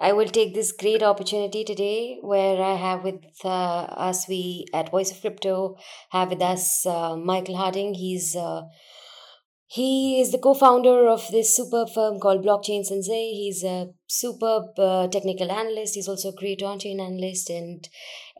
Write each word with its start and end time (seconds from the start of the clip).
I 0.00 0.12
will 0.12 0.28
take 0.28 0.54
this 0.54 0.70
great 0.70 1.02
opportunity 1.02 1.64
today 1.64 2.18
where 2.20 2.62
I 2.62 2.74
have 2.76 3.02
with 3.02 3.24
uh, 3.44 3.48
us, 3.48 4.28
we 4.28 4.66
at 4.72 4.92
Voice 4.92 5.10
of 5.10 5.20
Crypto 5.20 5.76
have 6.10 6.30
with 6.30 6.40
us 6.40 6.86
uh, 6.86 7.16
Michael 7.16 7.56
Harding. 7.56 7.94
He's 7.94 8.36
uh, 8.36 8.62
he 9.66 10.20
is 10.20 10.30
the 10.30 10.38
co-founder 10.38 11.08
of 11.08 11.28
this 11.30 11.54
superb 11.54 11.90
firm 11.90 12.20
called 12.20 12.44
Blockchain 12.44 12.84
Sensei. 12.84 13.32
He's 13.32 13.64
a 13.64 13.88
superb 14.06 14.78
uh, 14.78 15.08
technical 15.08 15.50
analyst. 15.50 15.94
He's 15.94 16.08
also 16.08 16.28
a 16.28 16.36
great 16.36 16.62
on-chain 16.62 17.00
analyst, 17.00 17.50
and 17.50 17.86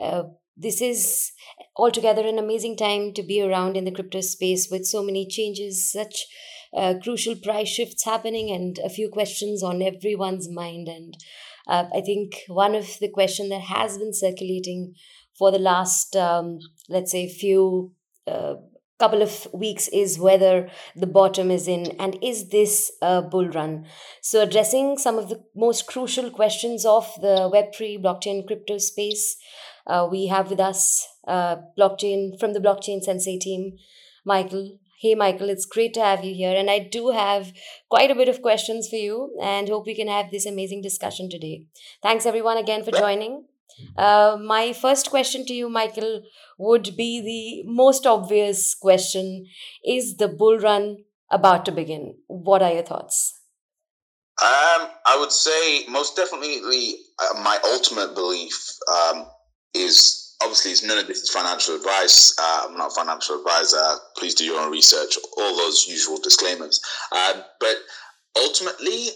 uh, 0.00 0.22
this 0.56 0.80
is 0.80 1.32
altogether 1.76 2.26
an 2.26 2.38
amazing 2.38 2.76
time 2.76 3.12
to 3.14 3.22
be 3.22 3.42
around 3.42 3.76
in 3.76 3.84
the 3.84 3.90
crypto 3.90 4.20
space 4.20 4.68
with 4.70 4.86
so 4.86 5.02
many 5.02 5.26
changes, 5.26 5.90
such 5.90 6.26
uh, 6.74 6.94
crucial 7.02 7.34
price 7.36 7.68
shifts 7.68 8.04
happening, 8.04 8.50
and 8.50 8.78
a 8.78 8.88
few 8.88 9.10
questions 9.10 9.62
on 9.62 9.82
everyone's 9.82 10.48
mind. 10.48 10.88
And 10.88 11.14
uh, 11.68 11.84
I 11.94 12.00
think 12.00 12.42
one 12.48 12.74
of 12.74 12.98
the 13.00 13.10
question 13.10 13.50
that 13.50 13.62
has 13.62 13.98
been 13.98 14.12
circulating 14.12 14.94
for 15.38 15.50
the 15.50 15.58
last, 15.58 16.16
um, 16.16 16.58
let's 16.88 17.12
say, 17.12 17.28
few 17.28 17.92
uh, 18.26 18.54
couple 18.98 19.22
of 19.22 19.46
weeks 19.52 19.86
is 19.88 20.18
whether 20.18 20.68
the 20.96 21.06
bottom 21.06 21.50
is 21.52 21.68
in 21.68 21.92
and 22.00 22.18
is 22.20 22.48
this 22.48 22.90
a 23.00 23.22
bull 23.22 23.48
run? 23.48 23.86
So 24.22 24.42
addressing 24.42 24.98
some 24.98 25.18
of 25.18 25.28
the 25.28 25.44
most 25.54 25.86
crucial 25.86 26.30
questions 26.30 26.84
of 26.84 27.08
the 27.20 27.48
web3 27.52 28.02
blockchain 28.02 28.46
crypto 28.46 28.78
space 28.78 29.36
uh, 29.86 30.08
we 30.10 30.26
have 30.26 30.50
with 30.50 30.60
us 30.60 31.06
uh, 31.26 31.56
blockchain 31.78 32.38
from 32.40 32.52
the 32.54 32.60
blockchain 32.60 33.00
sensei 33.00 33.38
team 33.38 33.76
michael 34.24 34.78
Hey, 35.00 35.14
Michael, 35.14 35.48
it's 35.48 35.64
great 35.64 35.94
to 35.94 36.00
have 36.00 36.24
you 36.24 36.34
here. 36.34 36.56
And 36.56 36.68
I 36.68 36.80
do 36.80 37.10
have 37.10 37.52
quite 37.88 38.10
a 38.10 38.16
bit 38.16 38.28
of 38.28 38.42
questions 38.42 38.88
for 38.88 38.96
you 38.96 39.36
and 39.40 39.68
hope 39.68 39.86
we 39.86 39.94
can 39.94 40.08
have 40.08 40.32
this 40.32 40.44
amazing 40.44 40.82
discussion 40.82 41.30
today. 41.30 41.66
Thanks, 42.02 42.26
everyone, 42.26 42.56
again 42.56 42.82
for 42.82 42.90
joining. 42.90 43.44
Uh, 43.96 44.36
my 44.42 44.72
first 44.72 45.08
question 45.08 45.46
to 45.46 45.52
you, 45.52 45.68
Michael, 45.68 46.22
would 46.58 46.96
be 46.96 47.20
the 47.20 47.70
most 47.70 48.06
obvious 48.06 48.74
question 48.74 49.46
Is 49.86 50.16
the 50.16 50.26
bull 50.26 50.58
run 50.58 51.04
about 51.30 51.64
to 51.66 51.70
begin? 51.70 52.16
What 52.26 52.60
are 52.60 52.72
your 52.72 52.82
thoughts? 52.82 53.40
Um, 54.42 54.88
I 55.06 55.16
would 55.20 55.32
say 55.32 55.86
most 55.88 56.16
definitely 56.16 56.96
uh, 57.20 57.40
my 57.42 57.58
ultimate 57.64 58.14
belief 58.14 58.76
um, 58.92 59.26
is 59.74 60.27
obviously 60.42 60.72
it's 60.72 60.84
none 60.84 60.98
of 60.98 61.06
this 61.06 61.22
is 61.22 61.30
financial 61.30 61.76
advice. 61.76 62.34
Uh, 62.38 62.66
I'm 62.68 62.76
not 62.76 62.92
a 62.92 62.94
financial 62.94 63.38
advisor. 63.38 63.82
Please 64.16 64.34
do 64.34 64.44
your 64.44 64.60
own 64.60 64.70
research. 64.70 65.18
All 65.36 65.56
those 65.56 65.86
usual 65.88 66.18
disclaimers. 66.18 66.80
Um, 67.12 67.42
but 67.60 67.76
ultimately, 68.36 69.08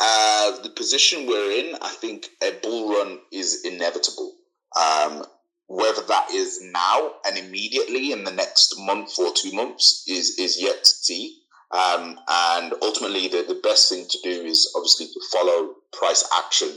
uh, 0.00 0.62
the 0.62 0.70
position 0.70 1.26
we're 1.26 1.50
in, 1.52 1.76
I 1.82 1.90
think 1.90 2.28
a 2.42 2.52
bull 2.62 2.90
run 2.90 3.18
is 3.32 3.64
inevitable. 3.64 4.34
Um, 4.80 5.24
whether 5.66 6.02
that 6.02 6.30
is 6.32 6.60
now 6.62 7.12
and 7.24 7.38
immediately 7.38 8.10
in 8.10 8.24
the 8.24 8.32
next 8.32 8.74
month 8.78 9.16
or 9.18 9.32
two 9.32 9.52
months 9.52 10.04
is 10.08 10.38
is 10.38 10.60
yet 10.60 10.82
to 10.82 10.90
see. 10.90 11.36
Um, 11.70 12.18
and 12.28 12.74
ultimately, 12.82 13.28
the, 13.28 13.44
the 13.46 13.60
best 13.62 13.88
thing 13.88 14.06
to 14.10 14.18
do 14.24 14.42
is 14.44 14.72
obviously 14.74 15.06
to 15.06 15.20
follow 15.30 15.74
price 15.92 16.28
action 16.36 16.76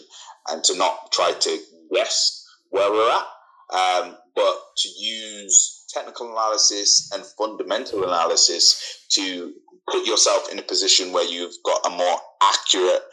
and 0.49 0.63
to 0.65 0.77
not 0.77 1.11
try 1.11 1.31
to 1.31 1.59
guess 1.91 2.45
where 2.69 2.91
we're 2.91 3.11
at 3.11 3.25
um, 3.73 4.15
but 4.35 4.55
to 4.77 4.89
use 4.89 5.85
technical 5.93 6.31
analysis 6.31 7.11
and 7.13 7.25
fundamental 7.25 8.03
analysis 8.03 9.05
to 9.09 9.53
put 9.89 10.05
yourself 10.05 10.51
in 10.51 10.59
a 10.59 10.63
position 10.63 11.11
where 11.11 11.29
you've 11.29 11.55
got 11.65 11.85
a 11.85 11.89
more 11.89 12.17
accurate 12.41 13.03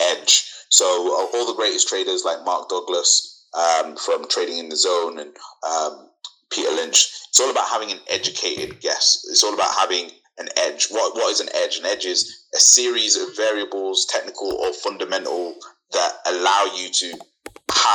edge. 0.00 0.44
So 0.68 0.84
uh, 0.84 1.36
all 1.36 1.46
the 1.46 1.56
greatest 1.56 1.88
traders 1.88 2.24
like 2.24 2.44
Mark 2.44 2.68
Douglas 2.68 3.46
um, 3.54 3.96
from 3.96 4.28
Trading 4.28 4.58
in 4.58 4.68
the 4.68 4.76
Zone 4.76 5.18
and 5.18 5.34
um, 5.66 6.10
Peter 6.50 6.70
Lynch, 6.70 7.10
it's 7.28 7.40
all 7.40 7.50
about 7.50 7.68
having 7.68 7.90
an 7.90 8.00
educated 8.08 8.80
guess. 8.80 9.24
It's 9.30 9.42
all 9.42 9.54
about 9.54 9.74
having 9.74 10.10
an 10.38 10.48
edge. 10.56 10.88
What 10.88 11.14
what 11.14 11.32
is 11.32 11.40
an 11.40 11.48
edge? 11.54 11.78
An 11.78 11.86
edge 11.86 12.04
is 12.04 12.46
a 12.54 12.58
series 12.58 13.16
of 13.16 13.36
variables, 13.36 14.06
technical 14.06 14.52
or 14.52 14.72
fundamental, 14.72 15.54
that 15.92 16.12
allow 16.26 16.70
you 16.76 16.90
to 16.90 17.18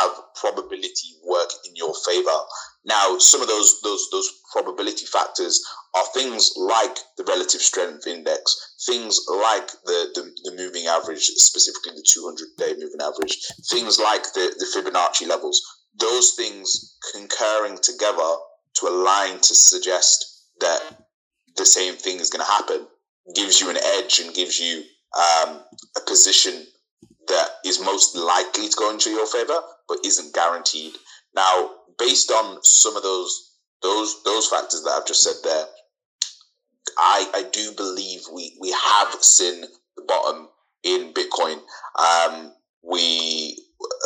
have 0.02 0.12
probability 0.36 1.16
work 1.24 1.50
in 1.68 1.76
your 1.76 1.94
favor. 2.06 2.40
Now, 2.86 3.18
some 3.18 3.42
of 3.42 3.48
those 3.48 3.80
those 3.82 4.08
those 4.12 4.30
probability 4.52 5.06
factors 5.06 5.64
are 5.96 6.06
things 6.14 6.54
like 6.58 6.98
the 7.18 7.24
relative 7.26 7.62
strength 7.62 8.08
index, 8.08 8.76
things 8.86 9.20
like 9.30 9.68
the, 9.86 10.12
the, 10.16 10.32
the 10.44 10.56
moving 10.56 10.88
average, 10.88 11.24
specifically 11.24 11.94
the 11.96 12.06
200 12.06 12.48
day 12.58 12.74
moving 12.80 13.02
average, 13.02 13.38
things 13.70 14.00
like 14.00 14.24
the, 14.34 14.54
the 14.58 14.66
Fibonacci 14.66 15.28
levels. 15.28 15.62
Those 16.00 16.34
things 16.36 16.98
concurring 17.14 17.78
together 17.78 18.36
to 18.76 18.88
align 18.88 19.38
to 19.38 19.56
suggest 19.56 20.48
that 20.60 20.82
the 21.56 21.66
same 21.66 21.96
thing 21.96 22.20
is 22.20 22.30
going 22.30 22.44
to 22.44 22.52
happen 22.52 22.88
gives 23.36 23.62
you 23.62 23.70
an 23.70 23.78
edge 23.78 24.20
and 24.20 24.34
gives 24.34 24.60
you 24.60 24.84
um, 25.16 25.62
a 25.96 26.02
position 26.08 26.66
that 27.28 27.50
is 27.66 27.80
most 27.80 28.16
likely 28.16 28.70
to 28.70 28.76
go 28.78 28.92
into 28.92 29.10
your 29.10 29.28
favor, 29.28 29.60
but 29.88 30.00
isn't 30.06 30.34
guaranteed. 30.34 30.94
Now, 31.36 31.72
based 31.98 32.32
on 32.32 32.60
some 32.64 32.96
of 32.96 33.04
those 33.04 33.52
those 33.82 34.24
those 34.24 34.48
factors 34.48 34.84
that 34.84 34.92
I've 34.92 35.08
just 35.08 35.24
said 35.24 35.36
there, 35.44 35.66
I 36.98 37.30
I 37.34 37.44
do 37.52 37.72
believe 37.76 38.22
we 38.34 38.58
we 38.60 38.72
have 38.72 39.14
seen 39.22 39.62
the 39.96 40.04
bottom 40.08 40.50
in 40.84 41.14
Bitcoin. 41.14 41.60
Um, 42.00 42.54
we 42.82 43.58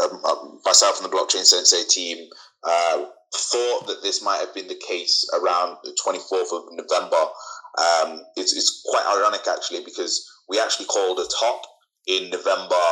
um, 0.03 0.23
um 0.25 0.61
myself 0.66 1.01
and 1.01 1.11
the 1.11 1.16
blockchain 1.16 1.45
sensei 1.45 1.83
team 1.89 2.29
uh, 2.63 3.06
thought 3.33 3.88
that 3.88 4.01
this 4.01 4.23
might 4.23 4.38
have 4.38 4.53
been 4.53 4.67
the 4.67 4.81
case 4.88 5.27
around 5.33 5.77
the 5.83 5.95
24th 6.06 6.53
of 6.53 6.63
November. 6.72 7.29
Um, 7.77 8.22
it's, 8.35 8.56
it's 8.56 8.83
quite 8.85 9.06
ironic 9.17 9.41
actually 9.47 9.83
because 9.83 10.27
we 10.50 10.59
actually 10.59 10.88
called 10.88 11.19
a 11.19 11.27
top 11.39 11.61
in 12.07 12.29
November 12.29 12.85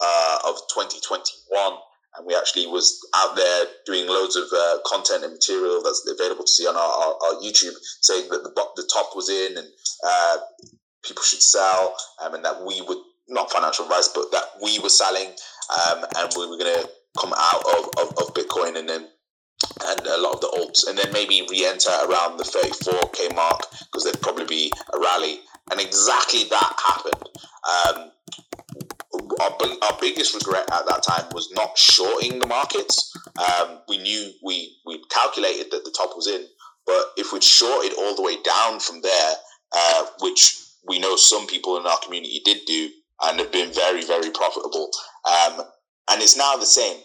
uh, 0.00 0.38
of 0.46 0.56
2021 0.74 1.78
and 2.16 2.26
we 2.26 2.36
actually 2.36 2.66
was 2.66 3.00
out 3.14 3.34
there 3.36 3.64
doing 3.86 4.06
loads 4.06 4.36
of 4.36 4.44
uh, 4.54 4.78
content 4.86 5.24
and 5.24 5.32
material 5.32 5.82
that's 5.82 6.06
available 6.06 6.44
to 6.44 6.50
see 6.50 6.66
on 6.66 6.76
our, 6.76 6.82
our, 6.82 7.14
our 7.24 7.40
YouTube, 7.40 7.72
saying 8.00 8.28
that 8.28 8.44
the 8.44 8.52
the 8.76 8.88
top 8.92 9.16
was 9.16 9.30
in 9.30 9.56
and 9.56 9.66
uh, 10.06 10.36
people 11.04 11.22
should 11.22 11.42
sell, 11.42 11.96
um, 12.22 12.34
and 12.34 12.44
that 12.44 12.64
we 12.64 12.80
would 12.82 12.98
not 13.28 13.50
financial 13.50 13.84
advice, 13.84 14.08
but 14.14 14.30
that 14.32 14.44
we 14.62 14.78
were 14.80 14.88
selling, 14.88 15.28
um, 15.28 16.04
and 16.16 16.32
we 16.36 16.46
were 16.48 16.58
going 16.58 16.74
to 16.74 16.88
come 17.18 17.32
out 17.36 17.62
of, 17.78 17.88
of, 17.98 18.08
of, 18.18 18.34
Bitcoin 18.34 18.76
and 18.78 18.88
then 18.88 19.06
and 19.86 20.00
a 20.06 20.20
lot 20.20 20.34
of 20.34 20.40
the 20.40 20.48
alts, 20.58 20.88
and 20.88 20.98
then 20.98 21.12
maybe 21.12 21.46
re-enter 21.48 21.90
around 22.08 22.36
the 22.36 22.44
34k 22.44 23.34
mark 23.36 23.60
because 23.86 24.04
there'd 24.04 24.20
probably 24.20 24.46
be 24.46 24.72
a 24.92 24.98
rally, 24.98 25.40
and 25.70 25.80
exactly 25.80 26.44
that 26.50 26.74
happened. 26.86 27.28
Um, 27.68 28.10
our, 29.40 29.50
our 29.82 29.98
biggest 30.00 30.34
regret 30.34 30.70
at 30.72 30.86
that 30.86 31.02
time 31.02 31.26
was 31.32 31.50
not 31.52 31.76
shorting 31.76 32.38
the 32.38 32.46
markets. 32.46 33.12
Um, 33.38 33.80
we 33.88 33.98
knew 33.98 34.32
we 34.42 34.76
we 34.86 35.02
calculated 35.10 35.70
that 35.70 35.84
the 35.84 35.94
top 35.96 36.16
was 36.16 36.26
in, 36.26 36.46
but 36.86 37.12
if 37.16 37.32
we'd 37.32 37.44
shorted 37.44 37.92
all 37.98 38.14
the 38.14 38.22
way 38.22 38.36
down 38.42 38.80
from 38.80 39.00
there, 39.02 39.34
uh, 39.72 40.06
which 40.20 40.58
we 40.88 40.98
know 40.98 41.16
some 41.16 41.46
people 41.46 41.76
in 41.76 41.86
our 41.86 41.98
community 42.02 42.40
did 42.44 42.58
do 42.66 42.90
and 43.22 43.38
have 43.38 43.52
been 43.52 43.72
very 43.72 44.04
very 44.04 44.30
profitable, 44.30 44.90
um, 45.26 45.60
and 46.10 46.22
it's 46.22 46.36
now 46.36 46.56
the 46.56 46.66
same. 46.66 46.98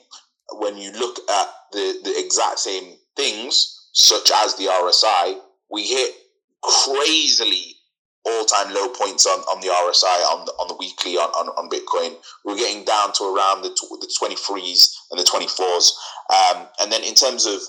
When 0.53 0.78
you 0.78 0.91
look 0.94 1.18
at 1.29 1.50
the 1.72 2.00
the 2.03 2.13
exact 2.18 2.59
same 2.59 2.95
things, 3.16 3.89
such 3.94 4.31
as 4.31 4.56
the 4.56 4.66
RSI, 4.66 5.39
we 5.69 5.84
hit 5.84 6.13
crazily 6.63 7.76
all 8.27 8.45
time 8.45 8.73
low 8.73 8.89
points 8.89 9.25
on, 9.25 9.39
on 9.47 9.61
the 9.61 9.67
RSI 9.67 10.17
on 10.31 10.45
the, 10.45 10.51
on 10.59 10.67
the 10.67 10.75
weekly 10.75 11.15
on, 11.15 11.29
on, 11.29 11.47
on 11.55 11.69
Bitcoin. 11.69 12.15
We're 12.43 12.57
getting 12.57 12.83
down 12.83 13.13
to 13.13 13.23
around 13.23 13.63
the 13.63 13.69
the 13.69 14.11
23s 14.19 14.95
and 15.12 15.19
the 15.19 15.24
24s. 15.24 15.91
Um, 16.29 16.68
and 16.81 16.91
then 16.91 17.03
in 17.03 17.15
terms 17.15 17.45
of 17.45 17.62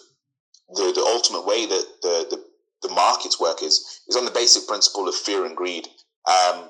the, 0.75 0.93
the 0.93 1.01
ultimate 1.01 1.47
way 1.47 1.67
that 1.67 1.85
the, 2.03 2.27
the, 2.31 2.89
the 2.89 2.95
markets 2.95 3.41
work 3.41 3.63
is, 3.63 4.01
is 4.09 4.17
on 4.17 4.25
the 4.25 4.31
basic 4.31 4.67
principle 4.67 5.09
of 5.09 5.15
fear 5.15 5.45
and 5.45 5.57
greed. 5.57 5.89
Um, 6.27 6.69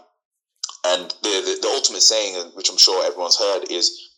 and 0.87 1.11
the, 1.23 1.43
the, 1.45 1.59
the 1.63 1.69
ultimate 1.69 2.03
saying, 2.03 2.53
which 2.55 2.71
I'm 2.71 2.79
sure 2.79 3.05
everyone's 3.05 3.39
heard, 3.39 3.71
is 3.71 4.11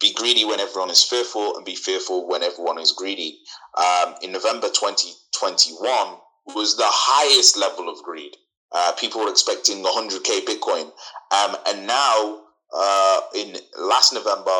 be 0.00 0.12
greedy 0.12 0.44
when 0.44 0.60
everyone 0.60 0.90
is 0.90 1.02
fearful 1.02 1.56
and 1.56 1.64
be 1.64 1.74
fearful 1.74 2.28
when 2.28 2.42
everyone 2.42 2.78
is 2.78 2.92
greedy. 2.92 3.40
Um, 3.76 4.14
in 4.22 4.32
November 4.32 4.68
2021 4.68 6.18
was 6.54 6.76
the 6.76 6.84
highest 6.86 7.56
level 7.56 7.88
of 7.88 8.02
greed. 8.02 8.36
Uh, 8.72 8.92
people 8.92 9.20
were 9.22 9.30
expecting 9.30 9.82
100k 9.84 10.44
Bitcoin, 10.44 10.90
um, 11.32 11.56
and 11.68 11.86
now 11.86 12.40
uh, 12.74 13.20
in 13.34 13.56
last 13.78 14.12
November, 14.12 14.50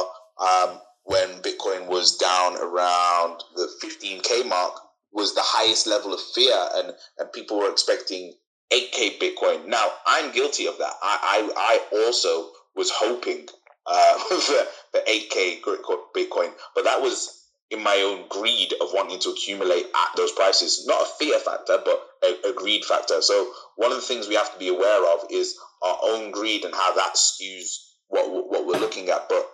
um, 0.40 0.80
when 1.04 1.42
Bitcoin 1.42 1.86
was 1.86 2.16
down 2.16 2.56
around 2.56 3.42
the 3.54 3.68
15k 3.82 4.48
mark, 4.48 4.74
was 5.12 5.34
the 5.34 5.42
highest 5.42 5.86
level 5.86 6.14
of 6.14 6.20
fear, 6.34 6.68
and 6.76 6.92
and 7.18 7.32
people 7.32 7.58
were 7.58 7.70
expecting 7.70 8.34
8k 8.72 9.18
Bitcoin. 9.18 9.66
Now 9.66 9.88
I'm 10.06 10.32
guilty 10.32 10.66
of 10.66 10.78
that. 10.78 10.92
I 11.02 11.48
I, 11.56 11.80
I 11.92 12.04
also 12.04 12.50
was 12.76 12.90
hoping 12.90 13.48
uh, 13.86 14.18
for, 14.18 14.36
for 14.92 15.00
8K 15.08 15.60
Bitcoin. 16.14 16.52
But 16.74 16.84
that 16.84 17.00
was 17.00 17.45
in 17.70 17.82
my 17.82 17.96
own 17.96 18.26
greed 18.28 18.72
of 18.80 18.92
wanting 18.92 19.18
to 19.18 19.30
accumulate 19.30 19.86
at 19.86 20.16
those 20.16 20.32
prices. 20.32 20.84
Not 20.86 21.02
a 21.02 21.10
fear 21.18 21.38
factor, 21.38 21.78
but 21.84 22.00
a, 22.24 22.50
a, 22.50 22.52
greed 22.52 22.84
factor. 22.84 23.20
So 23.20 23.52
one 23.76 23.90
of 23.90 23.96
the 23.96 24.06
things 24.06 24.28
we 24.28 24.36
have 24.36 24.52
to 24.52 24.58
be 24.58 24.68
aware 24.68 25.14
of 25.14 25.26
is 25.30 25.58
our 25.82 25.98
own 26.04 26.30
greed 26.30 26.64
and 26.64 26.74
how 26.74 26.94
that 26.94 27.14
skews 27.14 27.86
what 28.08 28.28
what 28.30 28.66
we're 28.66 28.80
looking 28.80 29.08
at. 29.08 29.28
But 29.28 29.50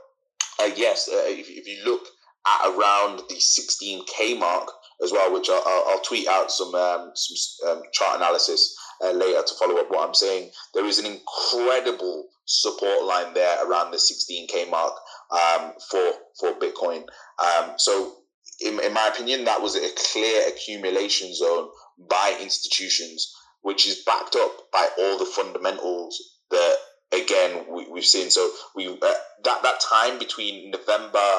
uh, 0.61 0.71
yes, 0.77 1.09
uh, 1.09 1.25
if, 1.27 1.49
if 1.49 1.67
you 1.67 1.85
look 1.85 2.07
at 2.47 2.71
around 2.71 3.21
the 3.29 3.37
16k 3.37 4.39
mark 4.39 4.71
as 5.03 5.13
well, 5.13 5.33
which 5.33 5.49
I'll, 5.49 5.63
I'll 5.89 6.01
tweet 6.03 6.29
out 6.29 6.51
some 6.51 6.75
um, 6.75 7.13
some 7.15 7.71
um, 7.71 7.83
chart 7.93 8.17
analysis 8.17 8.77
uh, 9.03 9.13
later 9.13 9.43
to 9.43 9.55
follow 9.55 9.79
up 9.79 9.91
what 9.91 10.07
I'm 10.07 10.15
saying. 10.15 10.51
There 10.75 10.87
is 10.87 10.99
an 10.99 11.07
incredible 11.07 12.29
support 12.45 13.05
line 13.05 13.33
there 13.35 13.67
around 13.67 13.91
the 13.91 13.97
16k 13.97 14.71
mark 14.71 14.95
um, 15.33 15.73
for 15.91 16.13
for 16.39 16.53
Bitcoin. 16.55 17.05
Um, 17.39 17.73
so, 17.77 18.17
in, 18.61 18.81
in 18.81 18.93
my 18.93 19.09
opinion, 19.09 19.45
that 19.45 19.63
was 19.63 19.77
a 19.77 19.89
clear 20.13 20.49
accumulation 20.49 21.35
zone 21.35 21.69
by 21.99 22.37
institutions, 22.41 23.35
which 23.63 23.87
is 23.87 24.03
backed 24.05 24.37
up 24.37 24.71
by 24.73 24.89
all 24.99 25.19
the 25.19 25.27
fundamentals 25.27 26.21
that 26.51 26.77
again 27.13 27.65
we, 27.71 27.89
we've 27.89 28.05
seen. 28.05 28.31
So 28.31 28.51
we 28.75 28.89
uh, 28.89 28.97
that 29.01 29.63
that 29.63 29.81
time 29.81 30.19
between 30.19 30.71
November 30.71 31.39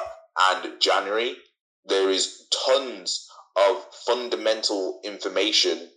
and 0.51 0.81
January, 0.81 1.35
there 1.85 2.09
is 2.09 2.47
tons 2.65 3.29
of 3.55 3.85
fundamental 4.05 4.99
information 5.03 5.89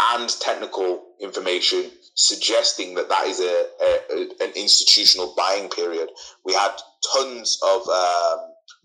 and 0.00 0.28
technical 0.40 1.02
information 1.20 1.90
suggesting 2.14 2.94
that 2.94 3.08
that 3.08 3.26
is 3.26 3.40
a, 3.40 3.66
a, 3.82 4.44
an 4.44 4.52
institutional 4.56 5.34
buying 5.36 5.68
period. 5.68 6.08
We 6.44 6.52
had 6.52 6.70
tons 7.14 7.58
of 7.62 7.88
um, 7.88 8.38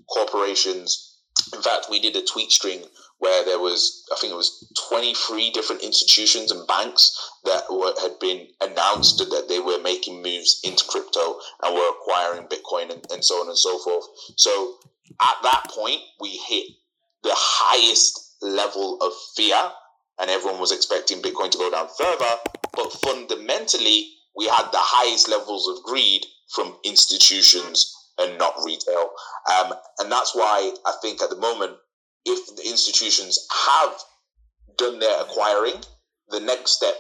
corporations. 0.10 1.18
In 1.54 1.62
fact, 1.62 1.88
we 1.90 2.00
did 2.00 2.16
a 2.16 2.26
tweet 2.26 2.52
string 2.52 2.84
where 3.20 3.44
there 3.46 3.60
was, 3.60 4.06
I 4.12 4.16
think 4.20 4.32
it 4.32 4.38
was 4.38 4.72
23 4.90 5.52
different 5.52 5.84
institutions 5.84 6.52
and 6.52 6.66
banks 6.68 7.12
that 7.44 7.64
were, 7.70 7.94
had 8.02 8.18
been 8.20 8.48
announced 8.62 9.18
that 9.20 9.46
they 9.50 9.60
were 9.60 9.80
making 9.80 10.22
moves 10.22 10.62
into 10.64 10.86
crypto 10.86 11.40
and 11.64 11.76
were 11.76 11.90
acquiring 11.90 12.48
Bitcoin 12.48 12.92
and, 12.92 13.06
and 13.12 13.24
so 13.24 13.36
on 13.36 13.48
and 13.48 13.58
so 13.58 13.78
forth. 13.80 14.06
So 14.38 14.76
at 15.22 15.36
that 15.44 15.66
point, 15.70 16.00
we 16.22 16.30
hit 16.48 16.66
the 17.24 17.36
highest 17.36 18.38
level 18.42 18.98
of 19.02 19.12
fear 19.36 19.72
and 20.20 20.30
everyone 20.30 20.60
was 20.60 20.72
expecting 20.72 21.22
Bitcoin 21.22 21.50
to 21.52 21.58
go 21.58 21.72
down 21.72 21.88
further. 21.98 22.36
But 22.76 22.92
fundamentally, 22.94 24.10
we 24.36 24.48
had 24.48 24.72
the 24.72 24.80
highest 24.80 25.30
levels 25.30 25.68
of 25.68 25.84
greed 25.84 26.26
from 26.54 26.76
institutions 26.84 27.96
and 28.20 28.38
not 28.38 28.56
retail. 28.64 29.12
Um, 29.52 29.74
and 30.00 30.12
that's 30.12 30.36
why 30.36 30.74
I 30.86 30.94
think 31.02 31.22
at 31.22 31.30
the 31.30 31.38
moment, 31.38 31.74
if 32.26 32.56
the 32.56 32.68
institutions 32.70 33.48
have 33.68 33.94
done 34.78 35.00
their 35.00 35.22
acquiring, 35.22 35.82
the 36.30 36.40
next 36.40 36.72
step 36.72 36.96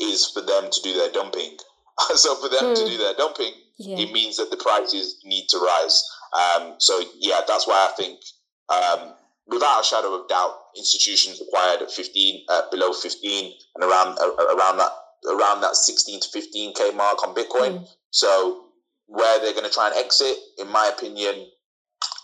is 0.00 0.26
for 0.26 0.42
them 0.42 0.70
to 0.70 0.80
do 0.82 0.94
their 0.94 1.10
dumping. 1.10 1.56
so 2.14 2.34
for 2.36 2.48
them 2.48 2.64
mm. 2.64 2.74
to 2.74 2.82
hmm. 2.82 2.88
do 2.88 2.98
their 2.98 3.14
dumping, 3.14 3.52
yeah. 3.78 3.98
it 3.98 4.12
means 4.12 4.36
that 4.36 4.50
the 4.50 4.56
prices 4.56 5.20
need 5.24 5.46
to 5.48 5.58
rise. 5.58 6.04
Um, 6.32 6.74
so 6.78 7.02
yeah, 7.18 7.40
that's 7.46 7.66
why 7.66 7.88
I 7.90 7.94
think 7.96 8.20
um, 8.68 9.14
without 9.46 9.80
a 9.80 9.84
shadow 9.84 10.14
of 10.14 10.28
doubt, 10.28 10.58
institutions 10.76 11.40
acquired 11.40 11.82
at 11.82 11.90
15, 11.90 12.44
uh, 12.48 12.62
below 12.70 12.92
15, 12.92 13.52
and 13.74 13.84
around 13.84 14.18
uh, 14.18 14.54
around 14.54 14.78
that 14.78 14.92
around 15.28 15.60
that 15.60 15.76
16 15.76 16.20
to 16.20 16.28
15k 16.28 16.94
mark 16.94 17.26
on 17.26 17.34
Bitcoin. 17.34 17.80
Mm. 17.80 17.88
So 18.10 18.66
where 19.06 19.40
they're 19.40 19.52
going 19.52 19.64
to 19.64 19.70
try 19.70 19.88
and 19.88 19.96
exit, 19.96 20.36
in 20.58 20.68
my 20.68 20.90
opinion, 20.96 21.46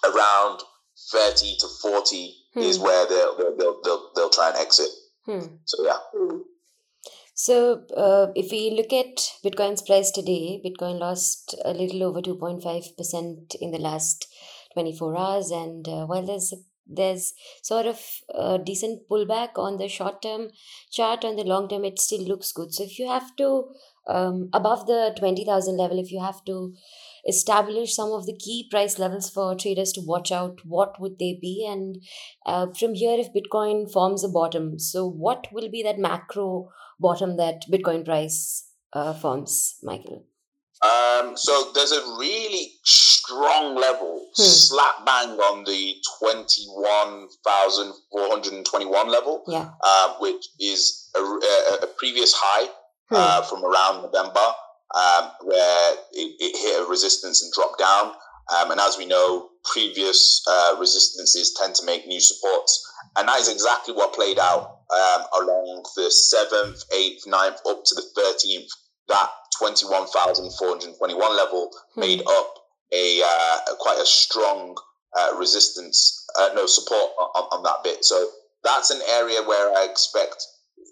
around 0.04 0.60
30 1.12 1.56
to 1.60 1.66
40 1.80 2.34
mm. 2.56 2.62
is 2.62 2.78
where 2.78 3.06
they'll, 3.08 3.36
they'll, 3.36 3.80
they'll, 3.82 4.10
they'll, 4.14 4.30
try 4.30 4.48
and 4.50 4.58
exit. 4.58 4.88
Mm. 5.28 5.58
So 5.64 5.84
yeah. 5.84 5.98
So, 7.34 7.84
uh, 7.96 8.30
if 8.36 8.52
we 8.52 8.70
look 8.70 8.92
at 8.92 9.16
Bitcoin's 9.44 9.82
price 9.82 10.10
today, 10.10 10.60
Bitcoin 10.64 10.98
lost 10.98 11.56
a 11.64 11.72
little 11.72 12.04
over 12.04 12.20
2.5% 12.20 13.54
in 13.60 13.70
the 13.70 13.78
last 13.78 14.28
24 14.74 15.16
hours. 15.16 15.50
And 15.50 15.88
uh, 15.88 16.06
while 16.06 16.24
there's 16.24 16.52
there's 16.96 17.34
sort 17.62 17.86
of 17.86 18.00
a 18.34 18.58
decent 18.58 19.08
pullback 19.08 19.50
on 19.56 19.78
the 19.78 19.88
short 19.88 20.22
term 20.22 20.48
chart 20.90 21.24
on 21.24 21.36
the 21.36 21.44
long 21.44 21.68
term 21.68 21.84
it 21.84 21.98
still 21.98 22.22
looks 22.22 22.52
good. 22.52 22.72
So 22.72 22.84
if 22.84 22.98
you 22.98 23.08
have 23.08 23.34
to 23.36 23.64
um, 24.06 24.48
above 24.52 24.86
the 24.86 25.14
20000 25.16 25.76
level 25.76 25.98
if 25.98 26.10
you 26.10 26.20
have 26.20 26.44
to 26.46 26.74
establish 27.28 27.94
some 27.94 28.10
of 28.10 28.26
the 28.26 28.36
key 28.36 28.66
price 28.68 28.98
levels 28.98 29.30
for 29.30 29.54
traders 29.54 29.92
to 29.92 30.00
watch 30.00 30.32
out 30.32 30.60
what 30.64 31.00
would 31.00 31.18
they 31.18 31.38
be? 31.40 31.66
And 31.70 32.02
uh, 32.44 32.66
from 32.78 32.94
here 32.94 33.16
if 33.18 33.32
bitcoin 33.32 33.90
forms 33.90 34.24
a 34.24 34.28
bottom 34.28 34.78
so 34.78 35.08
what 35.08 35.46
will 35.52 35.70
be 35.70 35.82
that 35.84 35.98
macro 35.98 36.70
bottom 36.98 37.36
that 37.36 37.64
bitcoin 37.70 38.04
price 38.04 38.68
uh, 38.92 39.12
forms 39.12 39.76
michael 39.82 40.24
um, 40.82 41.36
so 41.36 41.70
there's 41.74 41.92
a 41.92 42.00
really 42.18 42.72
strong 42.84 43.76
level, 43.76 44.26
hmm. 44.34 44.42
slap 44.42 45.06
bang 45.06 45.38
on 45.38 45.62
the 45.64 45.94
21,421 46.18 49.08
level, 49.08 49.44
yeah. 49.46 49.70
uh, 49.82 50.14
which 50.18 50.44
is 50.58 51.08
a, 51.16 51.20
a, 51.20 51.78
a 51.82 51.86
previous 51.96 52.32
high 52.34 52.66
hmm. 53.08 53.14
uh, 53.14 53.42
from 53.42 53.64
around 53.64 54.02
November, 54.02 54.40
um, 54.94 55.30
where 55.42 55.94
it, 56.12 56.34
it, 56.40 56.56
hit 56.56 56.80
a 56.84 56.88
resistance 56.90 57.44
and 57.44 57.52
dropped 57.52 57.78
down. 57.78 58.14
Um, 58.52 58.72
and 58.72 58.80
as 58.80 58.98
we 58.98 59.06
know, 59.06 59.50
previous 59.64 60.42
uh, 60.50 60.74
resistances 60.80 61.52
tend 61.60 61.76
to 61.76 61.86
make 61.86 62.08
new 62.08 62.20
supports. 62.20 62.84
And 63.16 63.28
that 63.28 63.38
is 63.38 63.48
exactly 63.48 63.94
what 63.94 64.14
played 64.14 64.40
out 64.40 64.80
um, 64.90 65.22
along 65.40 65.84
the 65.94 66.10
7th, 66.10 66.82
8th, 66.92 67.28
9th, 67.28 67.60
up 67.70 67.84
to 67.84 67.94
the 67.94 68.02
13th. 68.18 68.66
That 69.08 69.30
21,421 69.62 71.36
level 71.36 71.70
hmm. 71.94 72.00
made 72.00 72.20
up 72.26 72.54
a, 72.92 73.22
uh, 73.24 73.74
quite 73.78 73.98
a 74.00 74.04
strong 74.04 74.76
uh, 75.16 75.36
resistance, 75.38 76.26
uh, 76.36 76.48
no 76.54 76.66
support 76.66 77.12
on, 77.16 77.44
on, 77.52 77.62
that 77.62 77.84
bit. 77.84 78.04
So 78.04 78.28
that's 78.64 78.90
an 78.90 79.00
area 79.08 79.40
where 79.42 79.70
I 79.76 79.86
expect 79.88 80.44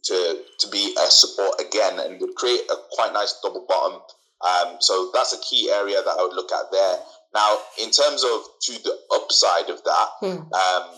to 0.05 0.39
to 0.61 0.69
be 0.69 0.95
a 0.99 1.11
support 1.11 1.61
again 1.61 1.99
and 1.99 2.21
would 2.21 2.35
create 2.37 2.63
a 2.71 2.77
quite 2.93 3.13
nice 3.13 3.39
double 3.43 3.67
bottom. 3.69 4.01
Um, 4.41 4.77
so 4.79 5.11
that's 5.13 5.33
a 5.33 5.39
key 5.39 5.71
area 5.71 6.01
that 6.03 6.17
I 6.19 6.23
would 6.23 6.33
look 6.33 6.53
at 6.53 6.71
there. 6.71 6.97
Now, 7.35 7.59
in 7.83 7.91
terms 7.91 8.23
of 8.23 8.41
to 8.63 8.73
the 8.85 8.97
upside 9.13 9.69
of 9.69 9.83
that, 9.85 10.09
hmm. 10.21 10.53
um, 10.55 10.91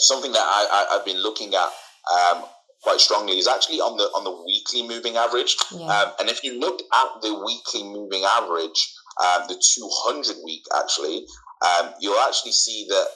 something 0.00 0.32
that 0.32 0.44
I, 0.44 0.86
I, 0.90 0.96
have 0.96 1.04
been 1.04 1.22
looking 1.22 1.54
at 1.54 1.70
um, 2.12 2.44
quite 2.82 3.00
strongly 3.00 3.38
is 3.38 3.46
actually 3.46 3.80
on 3.80 3.96
the 3.96 4.04
on 4.04 4.24
the 4.24 4.44
weekly 4.46 4.86
moving 4.86 5.16
average. 5.16 5.56
Yeah. 5.72 5.86
Um, 5.86 6.12
and 6.20 6.28
if 6.28 6.42
you 6.42 6.58
look 6.58 6.80
at 6.80 7.22
the 7.22 7.34
weekly 7.44 7.84
moving 7.84 8.24
average, 8.24 8.94
um, 9.22 9.42
the 9.48 9.54
200 9.54 10.36
week 10.44 10.64
actually, 10.74 11.26
um, 11.62 11.90
you'll 12.00 12.20
actually 12.20 12.52
see 12.52 12.86
that 12.88 13.06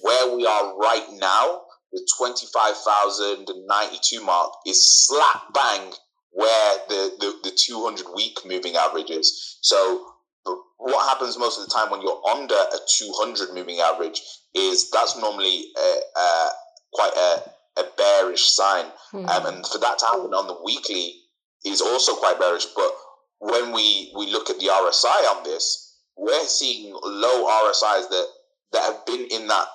where 0.00 0.34
we 0.34 0.46
are 0.46 0.76
right 0.78 1.06
now, 1.12 1.62
the 1.92 2.06
25,092 2.18 4.24
mark 4.24 4.52
is 4.66 5.06
slap 5.06 5.54
bang 5.54 5.92
where 6.30 6.76
the, 6.88 7.12
the, 7.20 7.50
the 7.50 7.56
200 7.56 8.06
week 8.14 8.38
moving 8.44 8.74
average 8.74 9.10
is. 9.10 9.58
So 9.60 10.06
what 10.78 11.08
happens 11.08 11.38
most 11.38 11.60
of 11.60 11.66
the 11.66 11.72
time 11.72 11.90
when 11.90 12.02
you're 12.02 12.20
under 12.28 12.54
a 12.54 12.78
200 12.98 13.54
moving 13.54 13.78
average 13.78 14.20
is 14.54 14.90
that's 14.90 15.16
normally 15.16 15.66
a, 15.78 16.00
a, 16.18 16.48
quite 16.92 17.12
a 17.16 17.42
a 17.76 17.84
bearish 17.96 18.50
sign. 18.50 18.86
Mm. 19.12 19.28
Um, 19.28 19.46
and 19.46 19.66
for 19.66 19.78
that 19.78 19.98
to 19.98 20.06
happen 20.06 20.34
on 20.34 20.46
the 20.46 20.58
weekly 20.64 21.14
is 21.64 21.80
also 21.80 22.14
quite 22.14 22.38
bearish. 22.38 22.66
But 22.76 22.92
when 23.38 23.72
we, 23.72 24.12
we 24.16 24.30
look 24.30 24.50
at 24.50 24.58
the 24.58 24.66
RSI 24.66 25.36
on 25.36 25.44
this, 25.44 25.98
we're 26.16 26.46
seeing 26.46 26.92
low 26.92 27.46
RSIs 27.46 28.08
that, 28.08 28.26
that 28.72 28.82
have 28.82 29.06
been 29.06 29.26
in 29.30 29.46
that 29.48 29.66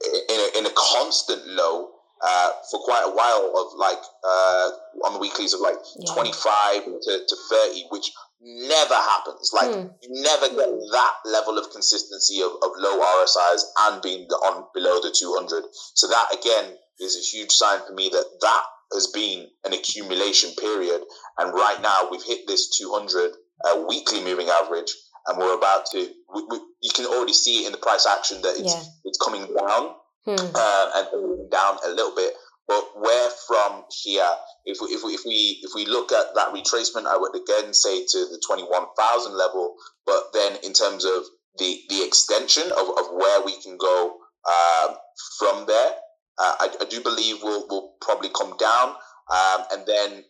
in 0.00 0.40
a, 0.40 0.58
in 0.58 0.66
a 0.66 0.70
constant 0.76 1.46
low 1.46 1.90
uh, 2.20 2.50
for 2.70 2.80
quite 2.80 3.04
a 3.06 3.10
while 3.10 3.52
of 3.56 3.78
like 3.78 3.98
uh, 4.24 4.70
on 5.06 5.14
the 5.14 5.18
weeklies 5.18 5.54
of 5.54 5.60
like 5.60 5.76
yeah. 5.98 6.12
25 6.12 6.84
to, 7.02 7.18
to 7.28 7.36
30 7.50 7.84
which 7.90 8.10
never 8.40 8.94
happens 8.94 9.50
like 9.52 9.70
mm. 9.70 9.90
you 10.02 10.22
never 10.22 10.48
get 10.48 10.70
that 10.92 11.14
level 11.26 11.58
of 11.58 11.70
consistency 11.72 12.40
of, 12.40 12.52
of 12.62 12.70
low 12.76 13.00
rsis 13.00 13.62
and 13.86 14.02
being 14.02 14.26
on 14.46 14.64
below 14.74 15.00
the 15.00 15.14
200 15.16 15.64
so 15.72 16.06
that 16.08 16.26
again 16.32 16.76
is 17.00 17.16
a 17.16 17.36
huge 17.36 17.52
sign 17.52 17.80
for 17.86 17.92
me 17.94 18.08
that 18.08 18.24
that 18.40 18.62
has 18.92 19.06
been 19.08 19.46
an 19.64 19.72
accumulation 19.72 20.50
period. 20.58 21.02
And 21.38 21.52
right 21.52 21.78
now 21.82 22.08
we've 22.10 22.22
hit 22.22 22.46
this 22.46 22.76
200 22.78 23.32
uh, 23.64 23.84
weekly 23.88 24.22
moving 24.22 24.48
average, 24.48 24.92
and 25.26 25.38
we're 25.38 25.56
about 25.56 25.86
to. 25.92 26.08
We, 26.34 26.42
we, 26.48 26.58
you 26.80 26.90
can 26.94 27.06
already 27.06 27.32
see 27.32 27.66
in 27.66 27.72
the 27.72 27.78
price 27.78 28.06
action 28.06 28.40
that 28.42 28.54
it's, 28.58 28.74
yeah. 28.74 28.82
it's 29.04 29.18
coming 29.18 29.42
down 29.42 29.94
hmm. 30.24 30.36
uh, 30.54 30.90
and 30.94 31.50
down 31.50 31.78
a 31.84 31.90
little 31.90 32.14
bit. 32.14 32.34
But 32.66 32.84
where 33.00 33.30
from 33.46 33.84
here, 33.90 34.28
if 34.66 34.78
we, 34.80 34.88
if 34.88 35.02
we 35.02 35.12
if 35.14 35.22
we 35.24 35.60
if 35.62 35.70
we 35.74 35.86
look 35.86 36.12
at 36.12 36.34
that 36.34 36.52
retracement, 36.52 37.06
I 37.06 37.16
would 37.16 37.34
again 37.34 37.72
say 37.72 38.04
to 38.04 38.18
the 38.30 38.40
twenty 38.46 38.62
one 38.62 38.84
thousand 38.96 39.36
level. 39.36 39.74
But 40.04 40.32
then 40.34 40.56
in 40.62 40.72
terms 40.74 41.04
of 41.04 41.24
the 41.58 41.80
the 41.88 42.04
extension 42.04 42.64
of, 42.64 42.88
of 42.98 43.06
where 43.12 43.42
we 43.42 43.60
can 43.62 43.78
go 43.78 44.18
uh, 44.44 44.94
from 45.38 45.66
there, 45.66 45.92
uh, 46.38 46.54
I, 46.60 46.68
I, 46.80 46.84
do 46.84 47.00
believe 47.00 47.42
we'll 47.42 47.66
will 47.68 47.94
probably 48.00 48.30
come 48.30 48.56
down, 48.56 48.88
um, 49.30 49.64
and 49.72 49.86
then 49.86 50.24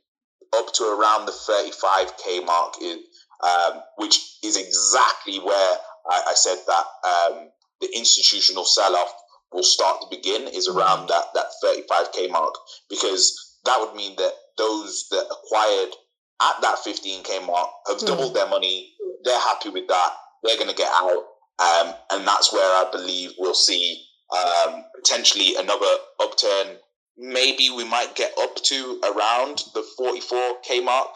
up 0.56 0.72
to 0.74 0.84
around 0.84 1.26
the 1.26 1.32
thirty 1.32 1.70
five 1.70 2.12
k 2.16 2.40
mark 2.40 2.74
is 2.82 2.98
um, 3.42 3.82
which 3.96 4.38
is 4.42 4.56
exactly 4.56 5.38
where 5.38 5.76
I, 6.10 6.22
I 6.28 6.34
said 6.34 6.58
that 6.66 6.84
um, 7.08 7.48
the 7.80 7.88
institutional 7.94 8.64
sell 8.64 8.94
off 8.96 9.12
will 9.52 9.62
start 9.62 10.00
to 10.02 10.06
begin 10.10 10.48
is 10.48 10.68
mm-hmm. 10.68 10.78
around 10.78 11.08
that 11.08 11.24
that 11.34 11.46
35k 11.64 12.30
mark 12.30 12.54
because 12.90 13.56
that 13.64 13.78
would 13.80 13.94
mean 13.94 14.16
that 14.16 14.32
those 14.56 15.06
that 15.10 15.24
acquired 15.30 15.94
at 16.42 16.60
that 16.62 16.78
15k 16.86 17.46
mark 17.46 17.68
have 17.88 17.98
mm. 17.98 18.06
doubled 18.06 18.34
their 18.34 18.48
money 18.48 18.92
they're 19.24 19.40
happy 19.40 19.68
with 19.70 19.88
that 19.88 20.12
they're 20.42 20.56
going 20.56 20.68
to 20.68 20.74
get 20.74 20.90
out 20.92 21.24
um, 21.60 21.94
and 22.12 22.26
that's 22.26 22.52
where 22.52 22.62
i 22.62 22.88
believe 22.92 23.32
we'll 23.38 23.54
see 23.54 24.04
um, 24.36 24.84
potentially 24.94 25.54
another 25.56 25.86
upturn 26.20 26.76
maybe 27.16 27.70
we 27.70 27.84
might 27.84 28.14
get 28.14 28.32
up 28.38 28.54
to 28.56 29.00
around 29.04 29.62
the 29.74 29.84
44k 29.98 30.84
mark 30.84 31.08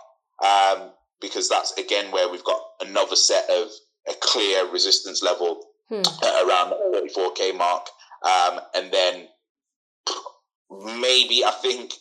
um, 0.44 0.90
because 1.20 1.48
that's 1.48 1.72
again 1.78 2.10
where 2.10 2.28
we've 2.28 2.44
got 2.44 2.60
another 2.80 3.16
set 3.16 3.48
of 3.50 3.68
a 4.08 4.14
clear 4.20 4.70
resistance 4.70 5.22
level 5.22 5.64
hmm. 5.88 6.02
around 6.44 6.70
the 6.70 7.10
44k 7.16 7.56
mark 7.56 7.86
um, 8.24 8.60
and 8.74 8.92
then 8.92 9.28
maybe 11.00 11.44
I 11.44 11.52
think 11.60 11.94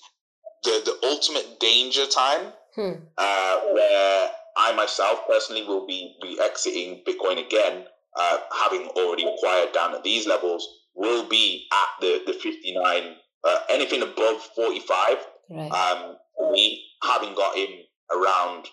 the 0.63 0.81
the 0.85 1.07
ultimate 1.07 1.59
danger 1.59 2.05
time 2.07 2.53
hmm. 2.75 2.91
uh, 3.17 3.59
where 3.73 4.31
I 4.57 4.73
myself 4.73 5.21
personally 5.27 5.63
will 5.63 5.85
be 5.85 6.15
be 6.21 6.37
exiting 6.41 7.03
Bitcoin 7.07 7.45
again, 7.45 7.85
uh, 8.15 8.37
having 8.63 8.87
already 8.89 9.25
acquired 9.25 9.73
down 9.73 9.95
at 9.95 10.03
these 10.03 10.27
levels, 10.27 10.67
will 10.95 11.27
be 11.27 11.67
at 11.71 12.01
the 12.01 12.21
the 12.25 12.33
fifty 12.33 12.73
nine. 12.73 13.15
Uh, 13.43 13.57
anything 13.69 14.03
above 14.03 14.41
forty 14.55 14.79
five, 14.81 15.17
right. 15.49 15.71
um, 15.71 16.15
me 16.51 16.83
having 17.03 17.33
got 17.33 17.57
in 17.57 17.79
around 18.11 18.67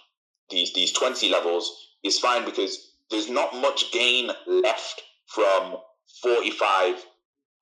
these 0.50 0.72
these 0.74 0.92
twenty 0.92 1.30
levels 1.30 1.88
is 2.04 2.18
fine 2.18 2.44
because 2.44 2.92
there's 3.10 3.30
not 3.30 3.54
much 3.54 3.90
gain 3.92 4.30
left 4.46 5.02
from 5.26 5.76
forty 6.22 6.50
five 6.50 7.02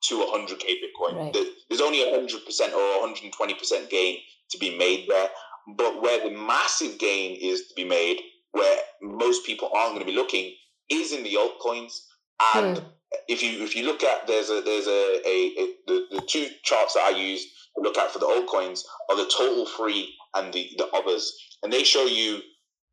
to 0.08 0.14
100k 0.14 0.64
Bitcoin. 0.82 1.14
Right. 1.16 1.36
There's 1.68 1.80
only 1.80 1.98
100% 1.98 2.72
or 2.72 3.08
120% 3.08 3.90
gain 3.90 4.18
to 4.50 4.58
be 4.58 4.76
made 4.76 5.06
there. 5.08 5.28
But 5.76 6.00
where 6.00 6.22
the 6.22 6.36
massive 6.36 6.98
gain 6.98 7.36
is 7.40 7.68
to 7.68 7.74
be 7.74 7.84
made, 7.84 8.20
where 8.52 8.78
most 9.02 9.44
people 9.44 9.70
aren't 9.74 9.94
going 9.94 10.06
to 10.06 10.10
be 10.10 10.16
looking, 10.16 10.54
is 10.90 11.12
in 11.12 11.24
the 11.24 11.34
altcoins. 11.34 11.92
And 12.54 12.78
hmm. 12.78 12.84
If 13.28 13.42
you 13.42 13.62
if 13.62 13.74
you 13.76 13.84
look 13.84 14.02
at 14.04 14.26
there's 14.26 14.50
a 14.50 14.60
there's 14.60 14.86
a, 14.86 15.20
a, 15.26 15.52
a, 15.58 15.74
the, 15.86 16.06
the 16.10 16.20
two 16.26 16.48
charts 16.62 16.94
that 16.94 17.12
I 17.14 17.18
use 17.18 17.44
to 17.76 17.82
look 17.82 17.98
at 17.98 18.10
for 18.10 18.18
the 18.18 18.26
altcoins 18.26 18.82
are 19.10 19.16
the 19.16 19.30
total 19.36 19.66
free 19.66 20.14
and 20.34 20.52
the, 20.52 20.70
the 20.78 20.86
others. 20.88 21.32
And 21.62 21.72
they 21.72 21.84
show 21.84 22.04
you 22.04 22.40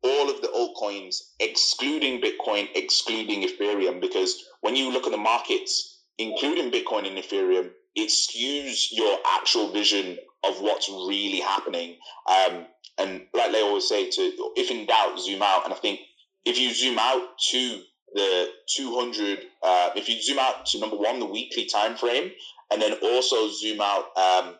all 0.02 0.30
of 0.30 0.42
the 0.42 0.48
altcoins 0.48 1.16
excluding 1.40 2.20
Bitcoin, 2.20 2.68
excluding 2.74 3.42
Ethereum, 3.42 4.00
because 4.00 4.42
when 4.60 4.76
you 4.76 4.92
look 4.92 5.06
at 5.06 5.12
the 5.12 5.18
markets, 5.18 6.02
including 6.18 6.70
Bitcoin 6.70 7.06
and 7.06 7.16
Ethereum, 7.16 7.70
it 7.94 8.10
skews 8.10 8.88
your 8.92 9.18
actual 9.32 9.72
vision 9.72 10.18
of 10.44 10.60
what's 10.60 10.88
really 10.88 11.40
happening. 11.40 11.96
Um, 12.28 12.66
and 12.98 13.22
like 13.32 13.52
they 13.52 13.62
always 13.62 13.88
say, 13.88 14.10
to 14.10 14.52
if 14.56 14.70
in 14.70 14.86
doubt, 14.86 15.18
zoom 15.18 15.42
out. 15.42 15.64
And 15.64 15.72
I 15.72 15.76
think 15.76 16.00
if 16.44 16.58
you 16.58 16.74
zoom 16.74 16.98
out 16.98 17.38
to 17.50 17.80
the 18.14 18.48
200, 18.76 19.40
uh, 19.62 19.90
if 19.96 20.08
you 20.08 20.20
zoom 20.22 20.38
out 20.38 20.66
to 20.66 20.78
number 20.78 20.96
one, 20.96 21.18
the 21.18 21.26
weekly 21.26 21.66
time 21.66 21.96
frame, 21.96 22.30
and 22.72 22.80
then 22.80 22.94
also 23.02 23.48
zoom 23.50 23.80
out 23.80 24.16
um, 24.16 24.54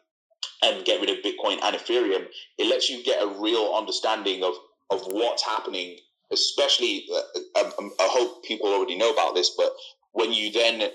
and 0.63 0.85
get 0.85 1.01
rid 1.01 1.11
of 1.11 1.25
Bitcoin 1.25 1.59
and 1.63 1.77
Ethereum, 1.77 2.27
it 2.59 2.69
lets 2.69 2.89
you 2.89 3.03
get 3.05 3.23
a 3.23 3.41
real 3.41 3.75
understanding 3.75 4.43
of 4.43 4.55
of 4.91 5.01
what's 5.07 5.43
happening. 5.43 5.97
Especially, 6.33 7.07
uh, 7.15 7.21
I, 7.57 7.71
I 8.01 8.09
hope 8.11 8.45
people 8.45 8.69
already 8.69 8.97
know 8.97 9.13
about 9.13 9.35
this, 9.35 9.51
but 9.57 9.71
when 10.13 10.33
you 10.33 10.51
then 10.51 10.91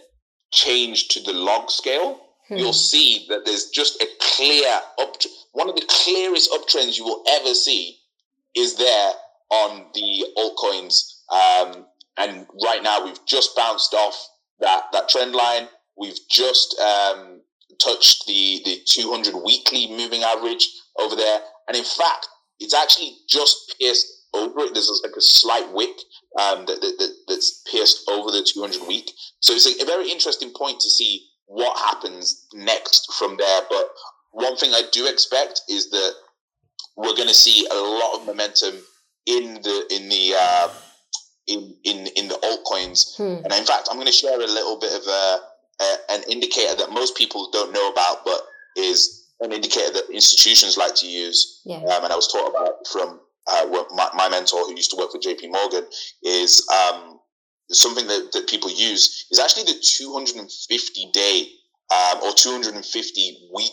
change 0.52 1.08
to 1.10 1.22
the 1.22 1.34
log 1.34 1.70
scale, 1.70 2.20
hmm. 2.48 2.58
you'll 2.58 2.74
see 2.74 3.26
that 3.30 3.46
there's 3.46 3.70
just 3.70 4.02
a 4.02 4.08
clear 4.20 4.68
up. 5.00 5.16
One 5.54 5.70
of 5.70 5.76
the 5.76 5.86
clearest 5.88 6.52
uptrends 6.52 6.98
you 6.98 7.06
will 7.06 7.24
ever 7.30 7.54
see 7.54 8.00
is 8.56 8.78
there 8.78 9.12
on 9.50 9.86
the 9.94 10.26
altcoins. 10.38 11.20
Um, 11.32 11.86
and 12.20 12.46
right 12.66 12.84
now, 12.84 13.04
we've 13.04 13.26
just 13.26 13.56
bounced 13.56 13.94
off 13.94 14.28
that 14.60 14.84
that 14.92 15.10
trend 15.10 15.34
line. 15.34 15.68
We've 15.98 16.20
just 16.30 16.78
um, 16.80 17.42
touched 17.82 18.28
the 18.28 18.62
the 18.66 18.80
200 18.86 19.36
weekly 19.44 19.88
moving 19.90 20.24
average 20.24 20.68
over 21.00 21.16
there, 21.16 21.40
and 21.68 21.78
in 21.78 21.84
fact, 21.84 22.28
it's 22.60 22.74
actually 22.74 23.16
just 23.28 23.76
pierced 23.80 24.06
over 24.34 24.60
it. 24.62 24.74
There's 24.74 25.02
like 25.04 25.16
a 25.16 25.22
slight 25.22 25.72
wick 25.74 25.96
um, 26.40 26.66
that, 26.66 26.82
that, 26.82 27.16
that's 27.28 27.64
pierced 27.72 28.10
over 28.10 28.32
the 28.32 28.44
200 28.44 28.88
week. 28.88 29.12
So 29.40 29.54
it's 29.54 29.66
a, 29.66 29.86
very 29.86 30.12
interesting 30.12 30.52
point 30.56 30.80
to 30.82 30.90
see 30.90 31.26
what 31.46 31.78
happens 31.78 32.46
next 32.54 33.12
from 33.14 33.38
there. 33.38 33.62
But 33.70 33.90
one 34.32 34.56
thing 34.56 34.72
I 34.74 34.84
do 34.92 35.08
expect 35.08 35.62
is 35.68 35.90
that 35.90 36.14
we're 36.96 37.16
going 37.16 37.28
to 37.28 37.34
see 37.34 37.66
a 37.72 37.76
lot 37.76 38.20
of 38.20 38.28
momentum 38.28 38.76
in 39.26 39.56
the 39.56 39.88
in 39.90 40.10
the 40.10 40.34
uh, 40.38 40.70
in 41.50 41.76
in 41.84 42.08
in 42.16 42.28
the 42.28 42.36
altcoins. 42.36 43.18
Hmm. 43.18 43.44
And 43.44 43.54
in 43.54 43.66
fact, 43.66 43.88
I'm 43.90 43.98
going 43.98 44.08
to 44.08 44.14
share 44.14 44.36
a 44.36 44.46
little 44.46 44.80
bit 44.80 44.94
of 44.94 45.06
a, 45.08 45.40
a, 45.82 45.98
an 46.10 46.24
indicator 46.30 46.76
that 46.76 46.92
most 46.92 47.18
people 47.18 47.50
don't 47.52 47.74
know 47.74 47.90
about, 47.90 48.24
but 48.24 48.42
is 48.78 49.28
an 49.42 49.52
indicator 49.52 49.92
that 49.94 50.10
institutions 50.14 50.78
like 50.78 50.96
to 50.96 51.08
use. 51.08 51.62
Yeah. 51.66 51.78
Um, 51.78 52.04
and 52.04 52.14
I 52.14 52.16
was 52.16 52.32
taught 52.32 52.50
about 52.50 52.88
from 52.88 53.20
uh, 53.48 53.66
my, 53.96 54.10
my, 54.14 54.30
mentor 54.30 54.66
who 54.66 54.76
used 54.76 54.92
to 54.92 54.98
work 54.98 55.12
for 55.12 55.18
JP 55.18 55.52
Morgan 55.52 55.86
is 56.24 56.68
um, 56.70 57.20
something 57.72 58.06
that, 58.08 58.32
that 58.34 58.48
people 58.48 58.70
use 58.70 59.26
is 59.32 59.40
actually 59.40 59.64
the 59.64 59.80
250 59.82 61.12
day 61.14 61.48
um, 61.92 62.22
or 62.22 62.34
250 62.34 63.50
week 63.56 63.72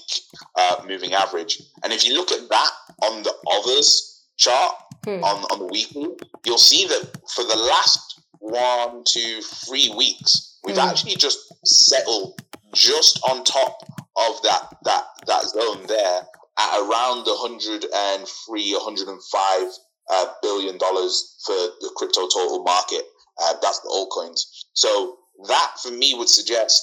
uh, 0.57 0.77
moving 0.87 1.13
average. 1.13 1.61
And 1.83 1.93
if 1.93 2.07
you 2.07 2.15
look 2.15 2.33
at 2.33 2.49
that 2.49 2.71
on 3.03 3.23
the 3.23 3.35
others 3.53 4.25
chart 4.37 4.75
hmm. 5.07 5.23
on, 5.25 5.45
on 5.45 5.59
the 5.61 5.67
weekly, 5.67 6.09
you'll 6.45 6.59
see 6.59 6.87
that 6.87 7.11
for 7.35 7.45
the 7.45 7.57
last 7.57 8.21
one, 8.41 9.03
two, 9.05 9.41
three 9.41 9.93
weeks, 9.97 10.59
we've 10.65 10.77
hmm. 10.77 10.89
actually 10.89 11.17
just 11.17 11.39
settled 11.65 12.41
just 12.75 13.21
on 13.31 13.45
top 13.45 13.79
of 14.17 14.43
that 14.43 14.77
that 14.85 15.05
that 15.27 15.45
zone 15.45 15.87
there 15.87 16.21
at 16.59 16.81
around 16.81 17.25
the 17.25 17.35
103, 17.35 18.73
105 18.73 19.73
uh, 20.09 20.27
billion 20.43 20.79
dollars 20.79 21.37
for 21.45 21.55
the 21.55 21.91
crypto 21.97 22.27
total 22.29 22.63
market. 22.63 23.03
Uh, 23.41 23.55
that's 23.61 23.81
the 23.81 23.89
altcoins. 23.89 24.41
So 24.73 25.17
that 25.49 25.73
for 25.83 25.91
me 25.91 26.15
would 26.15 26.29
suggest 26.29 26.81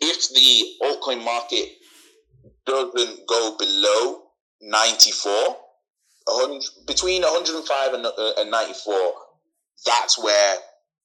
if 0.00 0.28
the 0.28 0.86
altcoin 0.86 1.24
market 1.24 1.68
doesn't 2.64 3.26
go 3.26 3.56
below 3.58 4.22
94, 4.60 5.32
100, 5.32 5.56
between 6.86 7.22
105 7.22 7.94
and, 7.94 8.06
uh, 8.06 8.32
and 8.38 8.50
94, 8.50 8.94
that's 9.84 10.18
where 10.18 10.56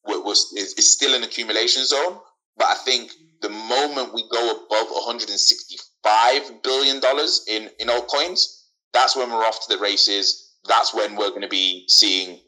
it 0.08 0.24
was 0.24 0.52
it's 0.56 0.92
still 0.92 1.14
an 1.14 1.24
accumulation 1.24 1.86
zone. 1.86 2.18
But 2.58 2.68
I 2.68 2.76
think 2.76 3.12
the 3.42 3.50
moment 3.50 4.14
we 4.14 4.28
go 4.30 4.52
above 4.52 4.88
165 4.90 6.64
billion 6.64 7.00
dollars 7.00 7.46
in 7.48 7.70
in 7.80 7.88
altcoins, 7.88 8.64
that's 8.94 9.16
when 9.16 9.30
we're 9.30 9.46
off 9.46 9.68
to 9.68 9.76
the 9.76 9.82
races. 9.82 10.54
That's 10.68 10.94
when 10.94 11.16
we're 11.16 11.30
going 11.30 11.42
to 11.42 11.48
be 11.48 11.86
seeing 11.88 12.40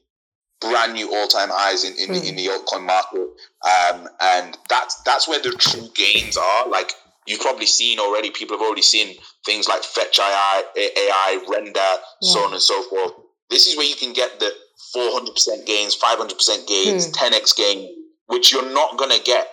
brand 0.61 0.93
new 0.93 1.13
all 1.13 1.27
time 1.27 1.49
highs 1.51 1.83
in 1.83 1.93
in, 1.93 2.09
mm. 2.09 2.21
the, 2.21 2.29
in 2.29 2.35
the 2.35 2.47
altcoin 2.47 2.85
market, 2.85 3.21
um, 3.21 4.07
and 4.21 4.57
that's 4.69 5.01
that's 5.03 5.27
where 5.27 5.41
the 5.41 5.51
true 5.51 5.89
gains 5.93 6.37
are. 6.37 6.69
Like 6.69 6.93
you've 7.27 7.41
probably 7.41 7.65
seen 7.65 7.99
already, 7.99 8.29
people 8.29 8.57
have 8.57 8.65
already 8.65 8.81
seen 8.81 9.15
things 9.45 9.67
like 9.67 9.83
Fetch 9.83 10.19
AI, 10.19 10.63
AI 10.77 11.45
Render, 11.49 11.79
yeah. 11.79 12.33
so 12.33 12.39
on 12.41 12.53
and 12.53 12.61
so 12.61 12.81
forth. 12.83 13.11
This 13.49 13.67
is 13.67 13.77
where 13.77 13.85
you 13.87 13.95
can 13.95 14.13
get 14.13 14.39
the 14.39 14.51
400% 14.95 15.65
gains, 15.65 15.97
500% 15.97 16.67
gains, 16.67 17.07
mm. 17.07 17.13
10x 17.13 17.55
gain, 17.55 17.95
which 18.27 18.51
you're 18.51 18.73
not 18.73 18.97
going 18.97 19.11
to 19.11 19.23
get 19.23 19.47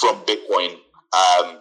from 0.00 0.24
Bitcoin. 0.24 0.76
Um, 1.12 1.58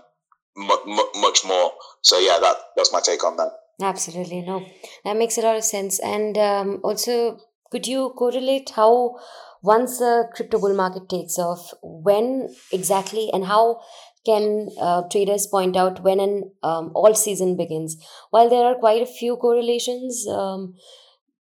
much 0.57 1.43
more. 1.45 1.71
So 2.01 2.19
yeah, 2.19 2.39
that 2.41 2.55
that's 2.75 2.93
my 2.93 3.01
take 3.01 3.23
on 3.23 3.37
that. 3.37 3.51
Absolutely, 3.81 4.41
no, 4.41 4.65
that 5.03 5.17
makes 5.17 5.37
a 5.37 5.41
lot 5.41 5.57
of 5.57 5.63
sense. 5.63 5.99
And 5.99 6.37
um, 6.37 6.79
also, 6.83 7.39
could 7.71 7.87
you 7.87 8.13
correlate 8.17 8.71
how 8.75 9.17
once 9.61 9.99
the 9.99 10.29
crypto 10.33 10.59
bull 10.59 10.75
market 10.75 11.09
takes 11.09 11.37
off, 11.37 11.73
when 11.81 12.55
exactly 12.71 13.29
and 13.33 13.45
how 13.45 13.81
can 14.25 14.69
uh, 14.79 15.03
traders 15.11 15.47
point 15.47 15.75
out 15.77 16.03
when 16.03 16.19
an 16.19 16.51
um, 16.63 16.91
alt 16.95 17.17
season 17.17 17.55
begins? 17.55 17.97
While 18.31 18.49
there 18.49 18.65
are 18.65 18.75
quite 18.75 19.01
a 19.01 19.05
few 19.05 19.37
correlations, 19.37 20.27
um, 20.27 20.75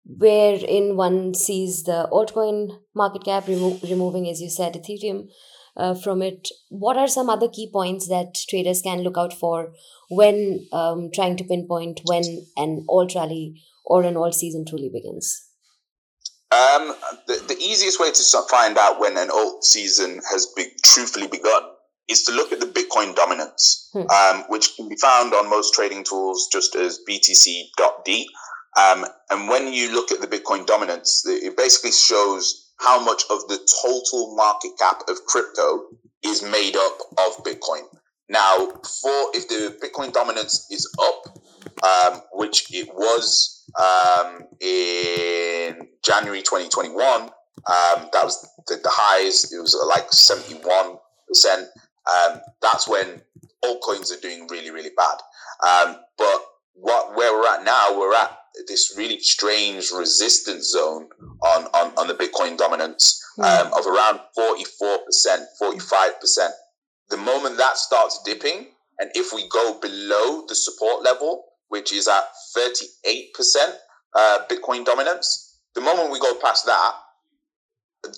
wherein 0.05 0.95
one 0.95 1.33
sees 1.33 1.83
the 1.83 2.07
altcoin 2.11 2.77
market 2.93 3.25
cap 3.25 3.47
remo- 3.47 3.79
removing, 3.83 4.29
as 4.29 4.39
you 4.39 4.49
said, 4.49 4.73
Ethereum 4.73 5.27
uh, 5.77 5.95
from 5.95 6.21
it. 6.21 6.47
What 6.69 6.97
are 6.97 7.07
some 7.07 7.29
other 7.29 7.49
key 7.49 7.69
points 7.71 8.07
that 8.07 8.35
traders 8.49 8.81
can 8.81 9.01
look 9.01 9.17
out 9.17 9.33
for 9.33 9.73
when 10.09 10.67
um, 10.71 11.09
trying 11.13 11.37
to 11.37 11.43
pinpoint 11.43 12.01
when 12.05 12.23
an 12.55 12.85
alt 12.87 13.15
rally 13.15 13.61
or 13.83 14.03
an 14.03 14.15
alt 14.15 14.35
season 14.35 14.65
truly 14.65 14.89
begins? 14.93 15.49
Um, 16.51 16.95
the, 17.27 17.43
the 17.47 17.57
easiest 17.57 17.99
way 17.99 18.11
to 18.11 18.41
find 18.49 18.77
out 18.77 18.99
when 18.99 19.17
an 19.17 19.29
alt 19.31 19.65
season 19.65 20.21
has 20.31 20.47
be, 20.55 20.67
truthfully 20.83 21.27
begun 21.27 21.63
is 22.07 22.23
to 22.23 22.31
look 22.31 22.51
at 22.51 22.59
the 22.59 22.65
Bitcoin 22.65 23.15
dominance, 23.15 23.89
hmm. 23.93 24.09
um, 24.09 24.43
which 24.49 24.75
can 24.75 24.87
be 24.87 24.95
found 24.95 25.33
on 25.33 25.49
most 25.49 25.73
trading 25.73 26.03
tools 26.03 26.47
just 26.51 26.75
as 26.75 26.99
BTC.D. 27.09 28.29
Um, 28.77 29.05
and 29.29 29.47
when 29.47 29.71
you 29.71 29.93
look 29.93 30.11
at 30.11 30.21
the 30.21 30.27
Bitcoin 30.27 30.65
dominance, 30.65 31.23
it 31.25 31.55
basically 31.57 31.91
shows 31.91 32.73
how 32.79 33.03
much 33.03 33.23
of 33.29 33.47
the 33.47 33.57
total 33.81 34.35
market 34.35 34.71
cap 34.77 35.01
of 35.07 35.25
crypto 35.25 35.85
is 36.23 36.43
made 36.43 36.75
up 36.75 36.97
of 37.17 37.43
Bitcoin. 37.43 37.83
Now, 38.27 38.57
for 39.01 39.31
if 39.33 39.47
the 39.47 39.77
Bitcoin 39.81 40.11
dominance 40.11 40.67
is 40.71 40.89
up, 40.99 41.39
um, 41.83 42.21
which 42.33 42.73
it 42.73 42.89
was 42.93 43.63
um, 43.79 44.43
in 44.59 45.87
January 46.03 46.41
2021, 46.41 47.21
um, 47.21 47.29
that 47.65 48.23
was 48.23 48.41
the, 48.67 48.75
the 48.75 48.89
highs. 48.91 49.51
It 49.51 49.59
was 49.59 49.77
like 49.87 50.11
71 50.11 50.97
percent. 51.27 51.67
Um, 52.07 52.41
that's 52.61 52.87
when 52.87 53.21
altcoins 53.63 54.15
are 54.15 54.21
doing 54.21 54.47
really, 54.49 54.71
really 54.71 54.91
bad. 54.95 55.17
Um, 55.65 55.97
but 56.17 56.45
what 56.73 57.15
where 57.15 57.33
we're 57.33 57.47
at 57.47 57.63
now, 57.63 57.97
we're 57.97 58.13
at 58.13 58.37
this 58.67 58.93
really 58.97 59.19
strange 59.19 59.91
resistance 59.91 60.69
zone 60.71 61.09
on, 61.43 61.65
on, 61.73 61.93
on 61.97 62.07
the 62.07 62.13
Bitcoin 62.13 62.57
dominance 62.57 63.21
hmm. 63.35 63.43
um, 63.43 63.67
of 63.73 63.85
around 63.85 64.19
44%, 64.37 65.45
45%. 65.61 66.49
The 67.09 67.17
moment 67.17 67.57
that 67.57 67.77
starts 67.77 68.21
dipping, 68.23 68.67
and 68.99 69.11
if 69.13 69.33
we 69.33 69.47
go 69.49 69.79
below 69.79 70.45
the 70.47 70.55
support 70.55 71.03
level, 71.03 71.45
which 71.67 71.91
is 71.91 72.07
at 72.07 72.23
38% 72.57 73.75
uh, 74.15 74.39
Bitcoin 74.49 74.85
dominance, 74.85 75.59
the 75.75 75.81
moment 75.81 76.11
we 76.11 76.19
go 76.19 76.35
past 76.35 76.65
that, 76.65 76.93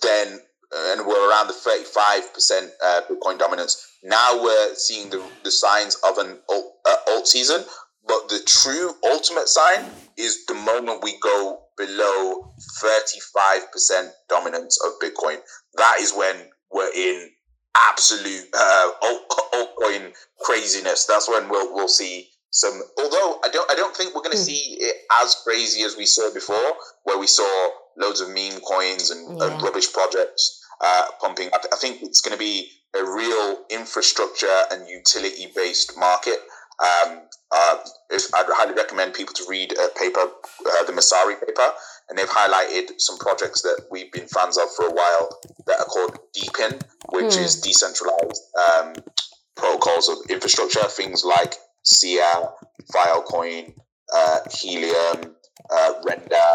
then 0.01 0.39
and 0.75 1.05
we're 1.07 1.29
around 1.29 1.47
the 1.47 1.53
35% 1.53 2.69
uh, 2.83 3.01
Bitcoin 3.09 3.39
dominance. 3.39 3.87
Now 4.03 4.43
we're 4.43 4.75
seeing 4.75 5.09
the, 5.09 5.23
the 5.43 5.51
signs 5.51 5.95
of 6.07 6.17
an 6.17 6.39
alt, 6.49 6.73
uh, 6.85 6.95
alt 7.09 7.27
season 7.27 7.63
but 8.07 8.29
the 8.29 8.39
true 8.45 8.93
ultimate 9.03 9.49
sign 9.49 9.85
is 10.15 10.45
the 10.45 10.53
moment 10.53 11.03
we 11.03 11.19
go 11.19 11.59
below 11.77 12.53
35% 12.81 14.11
dominance 14.29 14.79
of 14.85 14.93
Bitcoin. 14.99 15.37
That 15.75 15.97
is 15.99 16.13
when 16.13 16.35
we're 16.71 16.91
in 16.95 17.29
absolute 17.91 18.47
uh, 18.57 18.91
altcoin 19.03 20.13
craziness. 20.39 21.05
That's 21.05 21.29
when 21.29 21.49
we'll 21.49 21.73
we'll 21.75 21.89
see 21.89 22.29
some. 22.49 22.81
Although 22.97 23.39
I 23.43 23.49
don't 23.51 23.69
I 23.69 23.75
don't 23.75 23.95
think 23.95 24.15
we're 24.15 24.23
going 24.23 24.37
to 24.37 24.41
mm. 24.41 24.45
see 24.45 24.77
it 24.79 24.95
as 25.21 25.35
crazy 25.43 25.83
as 25.83 25.97
we 25.97 26.05
saw 26.05 26.33
before, 26.33 26.73
where 27.03 27.19
we 27.19 27.27
saw 27.27 27.69
loads 27.97 28.21
of 28.21 28.29
meme 28.29 28.61
coins 28.61 29.11
and, 29.11 29.37
yeah. 29.37 29.51
and 29.51 29.61
rubbish 29.61 29.91
projects 29.91 30.56
uh, 30.81 31.05
pumping. 31.21 31.49
I, 31.53 31.57
I 31.73 31.75
think 31.77 32.01
it's 32.01 32.21
going 32.21 32.33
to 32.33 32.39
be 32.39 32.69
a 32.95 33.03
real 33.03 33.65
infrastructure 33.69 34.61
and 34.71 34.87
utility 34.87 35.51
based 35.55 35.97
market. 35.97 36.37
Um, 36.79 37.21
uh, 37.51 37.77
I'd 38.11 38.45
highly 38.49 38.73
recommend 38.73 39.13
people 39.13 39.33
to 39.33 39.45
read 39.49 39.73
a 39.73 39.89
paper, 39.97 40.19
uh, 40.19 40.83
the 40.83 40.91
Messari 40.91 41.39
paper, 41.39 41.71
and 42.09 42.17
they've 42.17 42.27
highlighted 42.27 42.99
some 42.99 43.17
projects 43.17 43.61
that 43.61 43.87
we've 43.89 44.11
been 44.11 44.27
fans 44.27 44.57
of 44.57 44.69
for 44.75 44.87
a 44.87 44.93
while 44.93 45.39
that 45.65 45.79
are 45.79 45.85
called 45.85 46.19
DePIN, 46.35 46.81
which 47.09 47.35
mm. 47.35 47.43
is 47.43 47.61
decentralized 47.61 48.43
um, 48.57 48.93
protocols 49.55 50.09
of 50.09 50.17
infrastructure, 50.29 50.83
things 50.83 51.23
like 51.25 51.55
Sia, 51.83 52.49
Filecoin, 52.93 53.73
uh, 54.13 54.39
Helium, 54.51 55.35
uh, 55.71 55.93
Render, 56.05 56.51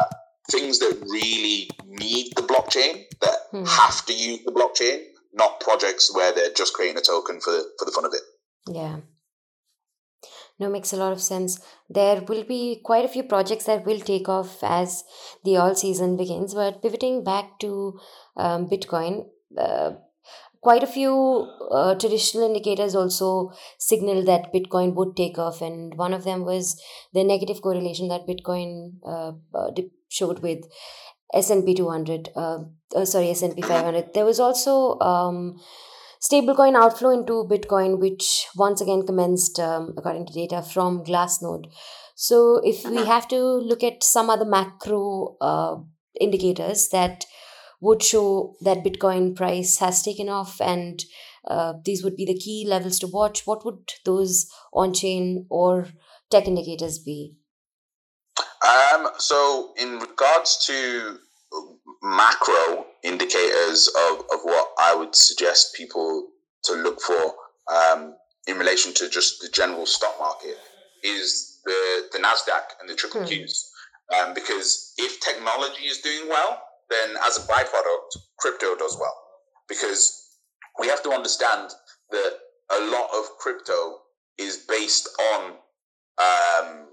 things 0.50 0.78
that 0.80 0.98
really 1.02 1.70
need 1.86 2.32
the 2.36 2.42
blockchain, 2.42 3.04
that 3.20 3.36
mm. 3.52 3.66
have 3.66 4.04
to 4.06 4.12
use 4.12 4.40
the 4.44 4.52
blockchain, 4.52 5.04
not 5.32 5.60
projects 5.60 6.14
where 6.14 6.32
they're 6.34 6.52
just 6.52 6.74
creating 6.74 6.98
a 6.98 7.00
token 7.00 7.40
for, 7.40 7.52
for 7.78 7.84
the 7.84 7.92
fun 7.92 8.04
of 8.04 8.12
it. 8.14 8.22
Yeah. 8.68 9.00
No, 10.58 10.68
makes 10.68 10.92
a 10.92 10.96
lot 10.96 11.12
of 11.12 11.20
sense. 11.20 11.60
There 11.88 12.22
will 12.28 12.44
be 12.44 12.80
quite 12.84 13.04
a 13.04 13.08
few 13.08 13.24
projects 13.24 13.64
that 13.64 13.84
will 13.84 14.00
take 14.00 14.28
off 14.28 14.62
as 14.62 15.02
the 15.44 15.56
alt 15.56 15.78
season 15.78 16.16
begins. 16.16 16.54
But 16.54 16.82
pivoting 16.82 17.24
back 17.24 17.58
to 17.60 17.98
um, 18.36 18.68
Bitcoin, 18.68 19.26
uh, 19.58 19.92
quite 20.60 20.82
a 20.82 20.86
few 20.86 21.48
uh, 21.70 21.94
traditional 21.96 22.46
indicators 22.46 22.94
also 22.94 23.52
signal 23.78 24.24
that 24.24 24.52
Bitcoin 24.52 24.94
would 24.94 25.16
take 25.16 25.38
off, 25.38 25.60
and 25.60 25.96
one 25.96 26.14
of 26.14 26.24
them 26.24 26.44
was 26.44 26.80
the 27.12 27.24
negative 27.24 27.60
correlation 27.60 28.08
that 28.08 28.26
Bitcoin 28.26 28.92
uh, 29.04 29.32
uh 29.54 29.70
showed 30.12 30.40
with 30.40 30.64
S&P 31.34 31.74
200. 31.74 32.28
Uh, 32.36 32.58
uh, 32.94 33.04
sorry, 33.04 33.30
S&P 33.30 33.62
500. 33.62 34.12
There 34.14 34.24
was 34.24 34.38
also 34.38 34.98
um, 35.00 35.58
Stablecoin 36.22 36.76
outflow 36.76 37.10
into 37.10 37.48
Bitcoin, 37.50 37.98
which 37.98 38.46
once 38.54 38.80
again 38.80 39.04
commenced, 39.04 39.58
um, 39.58 39.94
according 39.96 40.26
to 40.26 40.32
data 40.32 40.62
from 40.62 41.04
Glassnode. 41.04 41.64
So, 42.14 42.60
if 42.62 42.84
we 42.84 42.98
uh-huh. 42.98 43.06
have 43.06 43.28
to 43.28 43.38
look 43.42 43.82
at 43.82 44.04
some 44.04 44.30
other 44.30 44.44
macro 44.44 45.36
uh, 45.40 45.76
indicators 46.20 46.88
that 46.90 47.24
would 47.80 48.02
show 48.02 48.54
that 48.60 48.84
Bitcoin 48.84 49.34
price 49.34 49.78
has 49.78 50.02
taken 50.02 50.28
off, 50.28 50.60
and 50.60 51.02
uh, 51.48 51.74
these 51.84 52.04
would 52.04 52.16
be 52.16 52.24
the 52.24 52.38
key 52.38 52.64
levels 52.68 52.98
to 53.00 53.08
watch, 53.08 53.46
what 53.46 53.64
would 53.64 53.90
those 54.04 54.46
on 54.72 54.94
chain 54.94 55.46
or 55.50 55.88
tech 56.30 56.46
indicators 56.46 57.00
be? 57.00 57.34
Um, 58.66 59.08
so, 59.18 59.72
in 59.76 59.98
regards 59.98 60.64
to 60.66 61.18
macro 62.02 62.86
indicators 63.02 63.88
of, 63.88 64.20
of 64.32 64.40
what 64.42 64.68
I 64.78 64.94
would 64.94 65.14
suggest 65.14 65.74
people 65.74 66.28
to 66.64 66.74
look 66.74 67.00
for 67.00 67.34
um, 67.72 68.14
in 68.46 68.58
relation 68.58 68.92
to 68.94 69.08
just 69.08 69.40
the 69.40 69.48
general 69.48 69.86
stock 69.86 70.14
market 70.18 70.56
is 71.02 71.60
the, 71.64 72.08
the 72.12 72.18
NASDAQ 72.18 72.80
and 72.80 72.88
the 72.88 72.94
triple 72.94 73.22
hmm. 73.22 73.26
Qs. 73.26 73.68
Um, 74.18 74.34
because 74.34 74.94
if 74.98 75.20
technology 75.20 75.84
is 75.84 75.98
doing 75.98 76.28
well, 76.28 76.60
then 76.90 77.16
as 77.24 77.38
a 77.38 77.40
byproduct, 77.42 78.16
crypto 78.38 78.76
does 78.76 78.96
well. 79.00 79.16
Because 79.68 80.36
we 80.78 80.88
have 80.88 81.02
to 81.04 81.10
understand 81.10 81.70
that 82.10 82.32
a 82.70 82.80
lot 82.90 83.08
of 83.16 83.38
crypto 83.38 83.98
is 84.38 84.64
based 84.68 85.08
on 85.34 85.52
um, 86.18 86.86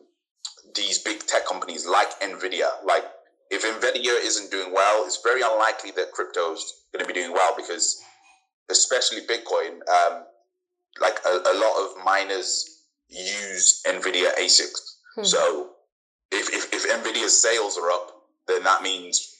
these 0.75 0.99
big 0.99 1.19
tech 1.25 1.45
companies 1.47 1.85
like 1.85 2.19
Nvidia, 2.21 2.69
like 2.85 3.05
if 3.49 3.63
Nvidia 3.63 4.23
isn't 4.23 4.51
doing 4.51 4.73
well, 4.73 5.05
it's 5.05 5.21
very 5.23 5.41
unlikely 5.41 5.91
that 5.91 6.11
crypto 6.11 6.53
is 6.53 6.73
going 6.93 7.05
to 7.05 7.11
be 7.11 7.19
doing 7.19 7.33
well 7.33 7.53
because, 7.55 7.99
especially 8.69 9.21
Bitcoin, 9.21 9.79
um, 9.89 10.23
like 11.01 11.19
a, 11.25 11.29
a, 11.29 11.55
lot 11.55 11.85
of 11.85 12.05
miners 12.05 12.83
use 13.07 13.81
Nvidia 13.87 14.33
ASICs. 14.39 14.97
Hmm. 15.15 15.23
So 15.23 15.69
if, 16.31 16.53
if, 16.53 16.73
if 16.73 16.87
Nvidia's 16.87 17.41
sales 17.41 17.77
are 17.77 17.89
up, 17.89 18.11
then 18.47 18.63
that 18.63 18.83
means 18.83 19.35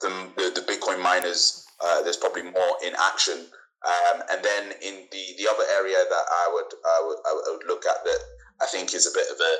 the, 0.00 0.08
the, 0.36 0.60
the 0.60 0.72
Bitcoin 0.72 1.02
miners, 1.02 1.64
uh, 1.82 2.02
there's 2.02 2.16
probably 2.16 2.42
more 2.42 2.76
in 2.84 2.94
action. 2.98 3.46
Um, 3.86 4.22
and 4.30 4.44
then 4.44 4.72
in 4.82 5.06
the, 5.12 5.24
the 5.38 5.48
other 5.48 5.64
area 5.78 5.96
that 5.96 6.24
I 6.28 6.50
would, 6.52 6.72
I 6.84 7.02
would 7.06 7.18
I 7.24 7.52
would 7.52 7.66
look 7.68 7.84
at 7.86 8.02
that 8.04 8.18
I 8.60 8.66
think 8.66 8.94
is 8.94 9.06
a 9.06 9.16
bit 9.16 9.26
of 9.30 9.38
a, 9.38 9.52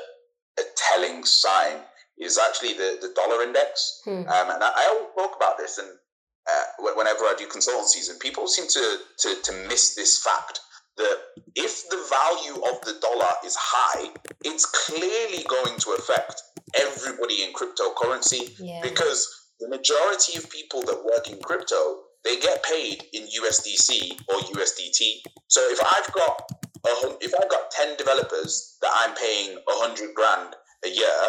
a 0.59 0.63
telling 0.75 1.23
sign 1.23 1.77
is 2.17 2.39
actually 2.39 2.73
the, 2.73 2.97
the 3.01 3.13
dollar 3.15 3.43
index. 3.43 4.01
Hmm. 4.05 4.27
Um, 4.27 4.49
and 4.51 4.63
I, 4.63 4.71
I, 4.75 4.87
always 4.89 5.13
talk 5.15 5.35
about 5.35 5.57
this, 5.57 5.77
and 5.77 5.87
uh, 5.87 6.93
whenever 6.95 7.25
I 7.25 7.35
do 7.37 7.45
consultancies, 7.47 8.09
and 8.09 8.19
people 8.19 8.47
seem 8.47 8.67
to, 8.67 8.97
to, 9.19 9.35
to 9.43 9.67
miss 9.67 9.95
this 9.95 10.23
fact 10.23 10.59
that 10.97 11.17
if 11.55 11.87
the 11.89 12.03
value 12.09 12.63
of 12.73 12.81
the 12.81 12.99
dollar 13.01 13.33
is 13.45 13.55
high, 13.55 14.09
it's 14.43 14.65
clearly 14.65 15.43
going 15.47 15.77
to 15.79 15.91
affect 15.91 16.41
everybody 16.79 17.43
in 17.43 17.53
cryptocurrency 17.53 18.55
yeah. 18.59 18.81
because 18.81 19.27
the 19.59 19.69
majority 19.69 20.37
of 20.37 20.49
people 20.49 20.81
that 20.81 21.03
work 21.05 21.29
in 21.29 21.39
crypto 21.41 21.99
they 22.27 22.39
get 22.39 22.63
paid 22.63 23.03
in 23.13 23.23
USDC 23.23 24.11
or 24.27 24.39
USDT. 24.39 25.21
So 25.47 25.61
if 25.71 25.79
I've 25.81 26.13
got 26.13 26.51
a, 26.85 27.17
if 27.21 27.33
I've 27.39 27.49
got 27.49 27.56
ten 27.87 27.97
developers 27.97 28.77
that 28.81 28.91
I'm 28.93 29.15
paying 29.15 29.57
a 29.57 29.75
hundred 29.79 30.13
grand 30.13 30.55
a 30.85 30.89
year, 30.89 31.21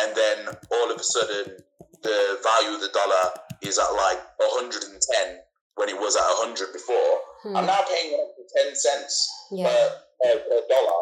and 0.00 0.16
then 0.16 0.54
all 0.72 0.90
of 0.90 1.00
a 1.00 1.04
sudden 1.04 1.56
the 2.02 2.38
value 2.42 2.74
of 2.74 2.80
the 2.80 2.90
dollar 2.92 3.34
is 3.62 3.78
at 3.78 3.90
like 3.92 4.20
110 4.38 5.40
when 5.76 5.88
it 5.88 5.98
was 5.98 6.16
at 6.16 6.24
100 6.40 6.72
before, 6.72 7.20
Hmm. 7.46 7.56
I'm 7.56 7.66
now 7.66 7.82
paying 7.88 8.10
10 8.64 8.74
cents 8.74 9.30
yeah. 9.52 9.68
per, 9.68 10.02
per, 10.22 10.38
per, 10.40 10.60
dollar 10.68 10.98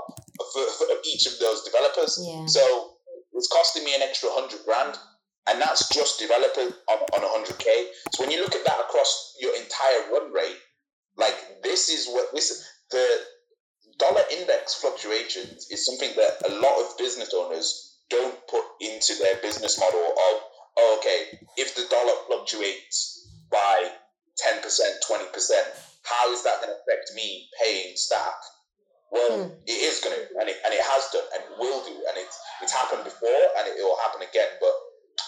for, 0.53 0.64
for, 0.77 0.87
each 1.07 1.27
of 1.27 1.38
those 1.38 1.62
developers. 1.62 2.20
Yeah. 2.20 2.44
So 2.46 2.96
it's 3.33 3.48
costing 3.48 3.85
me 3.85 3.94
an 3.94 4.03
extra 4.03 4.29
100 4.29 4.64
grand. 4.64 4.98
And 5.46 5.61
that's 5.61 5.88
just 5.88 6.18
developer 6.18 6.74
on, 6.90 6.98
on 7.16 7.44
100K. 7.44 7.64
So 8.12 8.24
when 8.24 8.31
you 8.31 8.40
look 8.40 8.55
at 8.55 8.64
that 8.64 8.81
across 8.81 9.37
your 9.40 9.55
entire 9.55 10.12
run 10.12 10.33
rate, 10.33 10.57
like 11.16 11.62
this 11.62 11.88
is 11.88 12.09
what 12.09 12.35
this 12.35 12.66
the 12.90 13.07
dollar 13.99 14.23
index 14.33 14.75
fluctuations 14.75 15.71
is 15.71 15.87
something 15.87 16.11
that 16.17 16.51
a 16.51 16.55
lot 16.61 16.81
of 16.81 16.99
business 16.99 17.33
owners 17.35 17.99
don't 18.11 18.35
put 18.49 18.65
into 18.81 19.15
their 19.21 19.37
business 19.43 19.79
model 19.79 20.01
of 20.01 20.43
oh, 20.77 20.99
okay, 20.99 21.39
if 21.57 21.75
the 21.75 21.87
dollar 21.91 22.13
fluctuates 22.27 23.29
by 23.51 23.91
10%, 24.43 24.63
20%, 24.63 25.55
how 26.03 26.33
is 26.33 26.43
that 26.43 26.61
going 26.61 26.75
to 26.75 26.79
affect 26.83 27.15
me 27.15 27.49
paying 27.63 27.97
staff? 27.97 28.35
Well, 29.11 29.47
hmm. 29.47 29.55
it 29.67 29.79
is 29.79 30.01
going 30.03 30.17
to, 30.17 30.23
and 30.41 30.49
it, 30.49 30.57
and 30.65 30.75
it 30.75 30.83
has 30.83 31.11
done, 31.13 31.23
and 31.35 31.43
it 31.45 31.55
will 31.59 31.85
do, 31.85 31.95
and 31.95 32.19
it's 32.19 32.37
it's 32.63 32.73
happened 32.73 33.05
before, 33.05 33.45
and 33.59 33.69
it, 33.69 33.79
will 33.79 33.97
happen 34.03 34.27
again. 34.27 34.51
But 34.59 34.75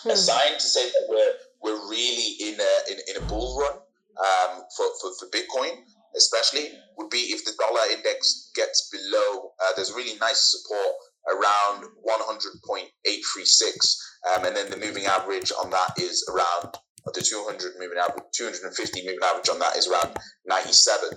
hmm. 0.02 0.10
a 0.10 0.16
sign 0.16 0.54
to 0.54 0.66
say 0.66 0.90
that 0.90 1.06
we're 1.08 1.34
we're 1.62 1.88
really 1.88 2.34
in 2.50 2.58
a 2.58 2.72
in, 2.90 2.98
in 3.06 3.22
a 3.22 3.24
bull 3.26 3.60
run 3.60 3.78
um, 4.18 4.64
for, 4.74 4.86
for 5.00 5.14
for 5.14 5.26
Bitcoin, 5.30 5.86
especially, 6.16 6.70
would 6.96 7.10
be 7.10 7.30
if 7.34 7.44
the 7.44 7.52
dollar 7.58 7.80
index 7.92 8.50
gets 8.54 8.88
below. 8.90 9.52
Uh, 9.60 9.72
there's 9.76 9.92
really 9.92 10.18
nice 10.18 10.50
support 10.50 10.96
around 11.28 11.84
100.836, 12.06 13.96
um, 14.30 14.44
and 14.44 14.56
then 14.56 14.70
the 14.70 14.76
moving 14.76 15.06
average 15.06 15.52
on 15.62 15.70
that 15.70 15.92
is 15.98 16.24
around 16.32 16.76
the 17.14 17.20
200 17.20 17.74
moving 17.78 17.98
average, 17.98 18.24
250 18.32 19.04
moving 19.04 19.18
average 19.22 19.48
on 19.48 19.58
that 19.58 19.76
is 19.76 19.88
around 19.88 20.16
97. 20.46 21.10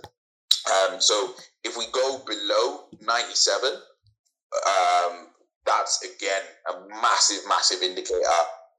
Um, 0.70 1.02
so 1.02 1.34
if 1.64 1.78
we 1.78 1.86
go 1.92 2.22
below 2.26 2.90
97, 3.02 3.74
um, 3.74 5.28
that's 5.66 6.04
again 6.04 6.42
a 6.70 7.02
massive, 7.02 7.40
massive 7.48 7.82
indicator 7.82 8.22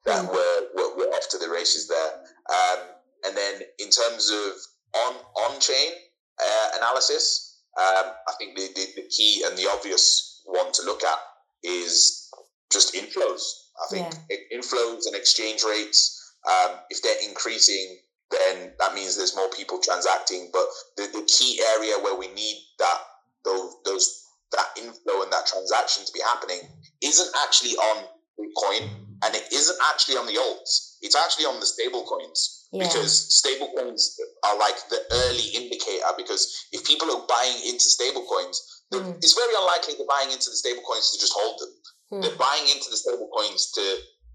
that 0.07 0.25
mm. 0.25 0.33
we're, 0.33 0.63
we're, 0.75 0.97
we're 0.97 1.11
off 1.11 1.29
to 1.31 1.39
the 1.39 1.49
races 1.49 1.89
there. 1.89 2.13
Um, 2.51 2.79
and 3.27 3.37
then 3.37 3.61
in 3.79 3.91
terms 3.91 4.31
of 4.31 4.53
on 4.95 5.15
on 5.47 5.61
chain 5.61 5.93
uh, 6.43 6.79
analysis, 6.79 7.59
um, 7.79 8.13
I 8.29 8.33
think 8.39 8.57
the, 8.57 8.69
the, 8.75 9.03
the 9.03 9.09
key 9.09 9.45
and 9.47 9.57
the 9.57 9.69
obvious 9.71 10.43
one 10.45 10.73
to 10.73 10.83
look 10.85 11.03
at 11.05 11.19
is 11.63 12.29
just 12.73 12.95
inflows. 12.95 13.43
I 13.81 13.87
think 13.91 14.15
yeah. 14.29 14.59
inflows 14.59 15.07
and 15.07 15.15
exchange 15.15 15.63
rates. 15.65 16.17
Um, 16.49 16.77
if 16.89 17.03
they're 17.03 17.29
increasing, 17.29 17.99
then 18.31 18.73
that 18.79 18.95
means 18.95 19.17
there's 19.17 19.37
more 19.37 19.51
people 19.51 19.79
transacting. 19.79 20.51
But 20.53 20.67
the, 20.97 21.03
the 21.13 21.27
key 21.27 21.61
area 21.77 21.95
where 22.03 22.17
we 22.17 22.29
need 22.29 22.63
that 22.79 22.99
those, 23.45 23.77
those 23.85 24.27
that 24.53 24.67
inflow 24.77 25.23
and 25.23 25.33
that 25.33 25.47
transaction 25.47 26.05
to 26.05 26.13
be 26.13 26.21
happening 26.21 26.61
isn't 27.03 27.31
actually 27.45 27.73
on 27.73 28.05
Bitcoin 28.39 28.89
and 29.25 29.35
it 29.35 29.45
isn't 29.53 29.79
actually 29.93 30.17
on 30.17 30.27
the 30.27 30.39
alts. 30.39 30.97
It's 31.03 31.17
actually 31.17 31.47
on 31.47 31.61
the 31.61 31.67
stable 31.67 32.05
coins 32.05 32.69
yeah. 32.73 32.85
because 32.85 33.13
stable 33.37 33.73
coins 33.77 34.17
are 34.45 34.59
like 34.59 34.77
the 34.89 35.01
early 35.27 35.49
indicator. 35.55 36.13
Because 36.17 36.49
if 36.73 36.85
people 36.85 37.11
are 37.11 37.27
buying 37.29 37.57
into 37.67 37.85
stable 37.85 38.25
coins, 38.25 38.61
mm. 38.93 39.17
it's 39.19 39.35
very 39.35 39.53
unlikely 39.57 39.95
they're 39.97 40.09
buying 40.09 40.33
into 40.33 40.51
the 40.51 40.57
stable 40.57 40.83
coins 40.87 41.11
to 41.13 41.21
just 41.21 41.33
hold 41.37 41.61
them. 41.61 41.73
Mm. 42.13 42.23
They're 42.23 42.41
buying 42.41 42.69
into 42.69 42.91
the 42.91 42.97
stable 42.97 43.29
coins 43.35 43.71
to 43.73 43.85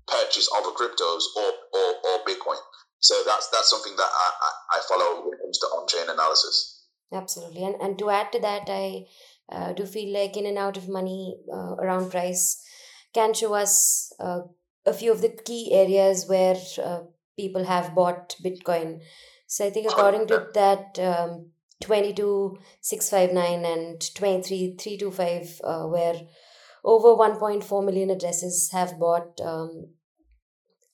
purchase 0.08 0.50
other 0.58 0.71
cryptos 0.71 1.24
or, 1.38 1.50
or, 1.74 1.88
or 2.06 2.15
Bitcoin. 2.26 2.62
So 3.00 3.15
that's 3.26 3.50
that's 3.50 3.69
something 3.69 3.95
that 3.98 4.10
I, 4.10 4.30
I, 4.41 4.78
I 4.78 4.82
follow 4.89 5.21
when 5.21 5.38
it 5.38 5.41
comes 5.41 5.60
to 5.60 5.67
on 5.67 5.88
chain 5.88 6.10
analysis. 6.10 6.86
Absolutely, 7.13 7.63
and 7.63 7.76
and 7.82 8.00
to 8.00 8.10
add 8.10 8.32
to 8.32 8.39
that, 8.39 8.63
I 8.67 9.06
uh, 9.52 9.74
do 9.74 9.86
feel 9.86 10.13
like 10.13 10.36
in 10.38 10.45
and 10.48 10.58
out 10.58 10.78
of 10.78 10.89
money 10.89 11.38
uh, 11.54 11.76
around 11.76 12.10
price 12.10 12.62
can 13.13 13.34
show 13.34 13.54
us 13.54 14.12
uh, 14.19 14.41
a 14.86 14.93
few 14.93 15.12
of 15.12 15.21
the 15.21 15.30
key 15.30 15.71
areas 15.74 16.28
where 16.28 16.58
uh, 16.84 17.02
people 17.38 17.65
have 17.65 17.95
bought 17.95 18.36
Bitcoin. 18.43 19.02
So 19.48 19.65
I 19.65 19.69
think 19.69 19.88
according 19.91 20.28
to 20.28 20.48
that, 20.54 21.00
um, 21.00 21.52
22659 21.82 23.65
and 23.65 24.02
23325 24.02 25.62
uh, 25.63 25.84
where 25.88 26.21
over 26.84 27.10
1.4 27.15 27.86
million 27.86 28.10
addresses 28.10 28.69
have 28.71 28.98
bought 29.00 29.39
um, 29.41 29.89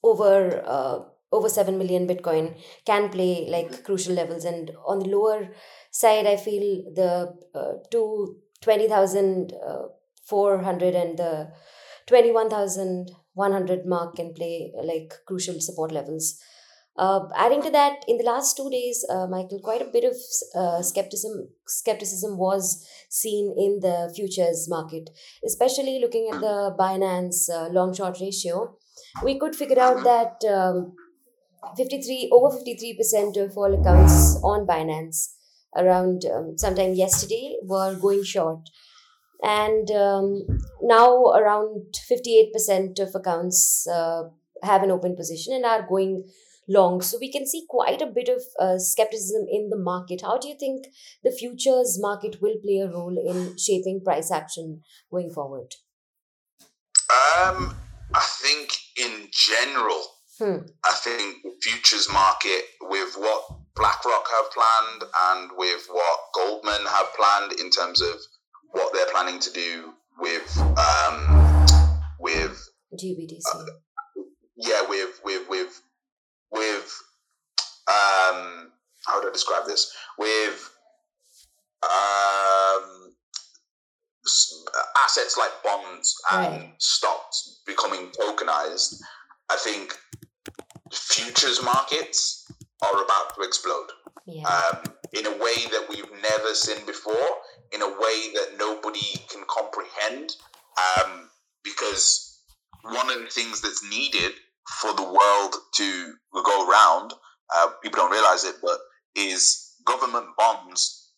over 0.03 0.63
uh, 0.65 0.99
over 1.31 1.47
7 1.47 1.77
million 1.77 2.07
bitcoin 2.07 2.57
can 2.85 3.09
play 3.09 3.47
like 3.49 3.83
crucial 3.83 4.13
levels. 4.13 4.43
And 4.43 4.71
on 4.85 4.99
the 4.99 5.09
lower 5.09 5.49
side 5.91 6.25
i 6.25 6.35
feel 6.35 6.83
the 6.93 7.33
uh, 7.53 7.73
two 7.89 8.37
20000 8.61 9.53
uh, 9.53 9.83
400 10.25 10.95
and 10.95 11.17
the 11.17 11.51
21100 13.35 13.85
mark 13.85 14.15
can 14.15 14.33
play 14.33 14.71
like 14.83 15.13
crucial 15.25 15.59
support 15.59 15.91
levels 15.91 16.39
uh, 16.97 17.21
adding 17.35 17.61
to 17.61 17.71
that, 17.71 18.03
in 18.07 18.17
the 18.17 18.23
last 18.23 18.57
two 18.57 18.69
days, 18.69 19.05
uh, 19.09 19.25
Michael, 19.25 19.59
quite 19.63 19.81
a 19.81 19.85
bit 19.85 20.03
of 20.03 20.15
uh, 20.55 20.81
skepticism 20.81 21.47
skepticism 21.65 22.37
was 22.37 22.85
seen 23.09 23.55
in 23.57 23.79
the 23.79 24.11
futures 24.13 24.67
market, 24.69 25.09
especially 25.45 25.99
looking 25.99 26.29
at 26.31 26.41
the 26.41 26.75
Binance 26.77 27.49
uh, 27.49 27.69
long 27.69 27.93
short 27.93 28.19
ratio. 28.19 28.75
We 29.23 29.39
could 29.39 29.55
figure 29.55 29.79
out 29.79 30.03
that 30.03 30.43
um, 30.51 30.93
53 31.77 32.29
over 32.33 32.55
53% 32.57 33.37
of 33.37 33.57
all 33.57 33.79
accounts 33.79 34.35
on 34.43 34.67
Binance 34.67 35.29
around 35.77 36.25
um, 36.25 36.57
sometime 36.57 36.93
yesterday 36.93 37.55
were 37.63 37.95
going 37.95 38.23
short. 38.23 38.59
And 39.43 39.89
um, 39.91 40.45
now 40.81 41.25
around 41.31 41.95
58% 42.09 42.99
of 42.99 43.15
accounts 43.15 43.87
uh, 43.87 44.23
have 44.63 44.83
an 44.83 44.91
open 44.91 45.15
position 45.15 45.53
and 45.53 45.65
are 45.65 45.87
going 45.87 46.25
long. 46.67 47.01
So 47.01 47.17
we 47.19 47.31
can 47.31 47.45
see 47.47 47.65
quite 47.67 48.01
a 48.01 48.07
bit 48.07 48.29
of 48.29 48.41
uh, 48.59 48.77
skepticism 48.77 49.45
in 49.49 49.69
the 49.69 49.77
market. 49.77 50.21
How 50.21 50.37
do 50.37 50.47
you 50.47 50.55
think 50.59 50.85
the 51.23 51.31
futures 51.31 51.97
market 51.99 52.41
will 52.41 52.55
play 52.63 52.79
a 52.79 52.89
role 52.89 53.17
in 53.17 53.57
shaping 53.57 54.01
price 54.03 54.31
action 54.31 54.81
going 55.11 55.31
forward? 55.31 55.73
Um, 57.09 57.75
I 58.13 58.25
think 58.41 58.77
in 58.97 59.27
general, 59.31 60.01
hmm. 60.39 60.57
I 60.85 60.93
think 60.93 61.43
the 61.43 61.51
futures 61.61 62.07
market 62.11 62.63
with 62.81 63.15
what 63.17 63.43
BlackRock 63.75 64.27
have 64.29 64.51
planned 64.51 65.03
and 65.29 65.51
with 65.57 65.87
what 65.89 66.19
Goldman 66.33 66.85
have 66.87 67.13
planned 67.15 67.53
in 67.59 67.69
terms 67.69 68.01
of 68.01 68.15
what 68.71 68.93
they're 68.93 69.11
planning 69.11 69.39
to 69.39 69.51
do 69.51 69.93
with 70.19 70.57
um, 70.77 71.65
with 72.19 72.69
GBTC. 72.93 73.41
Uh, 73.53 73.65
yeah, 74.55 74.81
with 74.87 75.19
with 75.23 75.49
with 75.49 75.81
with 76.51 77.01
um, 77.87 78.71
how 79.05 79.19
would 79.19 79.27
I 79.27 79.31
describe 79.33 79.65
this? 79.65 79.91
With 80.17 80.69
um, 81.83 83.13
assets 85.03 85.37
like 85.37 85.51
bonds 85.63 86.15
and 86.31 86.53
right. 86.53 86.73
stocks 86.77 87.61
becoming 87.65 88.11
tokenized, 88.19 89.01
I 89.49 89.57
think 89.57 89.97
futures 90.91 91.63
markets 91.63 92.51
are 92.83 93.03
about 93.03 93.35
to 93.35 93.41
explode. 93.41 93.87
Yeah. 94.25 94.43
Um, 94.43 94.83
in 95.13 95.25
a 95.25 95.31
way 95.31 95.55
that 95.71 95.87
we've 95.89 96.11
never 96.21 96.53
seen 96.53 96.85
before, 96.85 97.13
in 97.73 97.81
a 97.81 97.87
way 97.87 98.31
that 98.33 98.55
nobody 98.57 98.99
can 99.29 99.43
comprehend. 99.47 100.35
Um, 100.77 101.29
because 101.63 102.39
one 102.83 103.09
of 103.09 103.19
the 103.19 103.27
things 103.27 103.61
that's 103.61 103.87
needed 103.89 104.31
for 104.81 104.93
the 104.93 105.03
world 105.03 105.55
to 105.75 106.13
go 106.33 106.69
around, 106.69 107.13
uh, 107.53 107.67
people 107.83 107.97
don't 107.97 108.11
realize 108.11 108.43
it, 108.43 108.55
but 108.61 108.79
is 109.15 109.75
government 109.85 110.27
bonds 110.37 111.11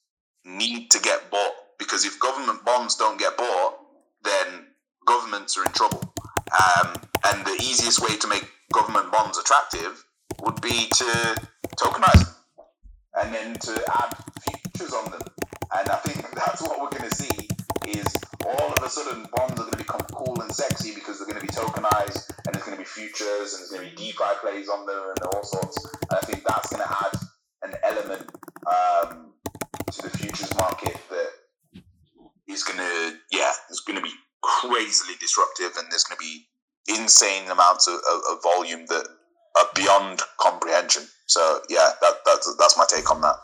need 0.45 0.91
to 0.91 0.99
get 0.99 1.29
bought 1.31 1.53
because 1.77 2.05
if 2.05 2.19
government 2.19 2.63
bonds 2.65 2.95
don't 2.95 3.19
get 3.19 3.37
bought, 3.37 3.77
then 4.23 4.67
governments 5.05 5.57
are 5.57 5.65
in 5.65 5.71
trouble. 5.71 6.01
Um, 6.51 6.93
and 7.25 7.45
the 7.45 7.57
easiest 7.61 8.01
way 8.01 8.15
to 8.17 8.27
make 8.27 8.47
government 8.71 9.11
bonds 9.11 9.37
attractive 9.37 10.03
would 10.41 10.61
be 10.61 10.87
to 10.95 11.35
tokenize 11.77 12.25
them 12.25 12.35
and 13.21 13.33
then 13.33 13.53
to 13.55 13.83
add 13.91 14.15
futures 14.43 14.93
on 14.93 15.11
them. 15.11 15.21
And 15.75 15.89
I 15.89 15.95
think 15.97 16.29
that's 16.35 16.61
what 16.61 16.79
we're 16.79 16.97
going 16.97 17.09
to 17.09 17.15
see 17.15 17.47
is 17.87 18.05
all 18.45 18.71
of 18.71 18.83
a 18.83 18.89
sudden 18.89 19.25
bonds 19.35 19.53
are 19.53 19.65
going 19.65 19.71
to 19.71 19.77
become 19.77 20.01
cool 20.13 20.39
and 20.41 20.51
sexy 20.53 20.93
because 20.93 21.17
they're 21.17 21.27
going 21.27 21.39
to 21.39 21.45
be 21.45 21.51
tokenized 21.51 22.29
and 22.45 22.53
there's 22.53 22.65
going 22.65 22.77
to 22.77 22.83
be 22.83 22.85
futures 22.85 23.53
and 23.53 23.61
there's 23.61 23.71
going 23.71 23.89
to 23.89 23.95
be 23.95 24.11
DeFi 24.11 24.33
plays 24.41 24.69
on 24.69 24.85
them 24.85 25.03
and 25.09 25.25
all 25.33 25.43
sorts. 25.43 25.83
And 26.09 26.19
I 26.19 26.21
think 26.21 26.43
that's 26.43 26.69
going 26.69 26.83
to 26.83 26.91
add 26.91 27.19
an 27.63 27.73
element 27.83 28.29
um, 28.67 29.33
to 29.91 30.01
the 30.03 30.17
futures 30.17 30.53
market 30.55 30.97
that 31.09 31.81
is 32.47 32.63
going 32.63 32.79
to, 32.79 33.17
yeah, 33.31 33.51
it's 33.69 33.81
going 33.81 33.97
to 33.97 34.03
be 34.03 34.13
crazily 34.41 35.15
disruptive 35.19 35.71
and 35.77 35.91
there's 35.91 36.03
going 36.03 36.17
to 36.17 36.23
be 36.23 36.45
insane 36.87 37.49
amounts 37.49 37.87
of, 37.87 37.95
of, 37.95 38.21
of 38.31 38.43
volume 38.43 38.85
that 38.87 39.07
are 39.57 39.67
beyond 39.75 40.19
comprehension. 40.39 41.03
So 41.27 41.61
yeah, 41.69 41.91
that, 42.01 42.13
that's 42.25 42.55
that's 42.57 42.77
my 42.77 42.85
take 42.87 43.09
on 43.09 43.21
that. 43.21 43.35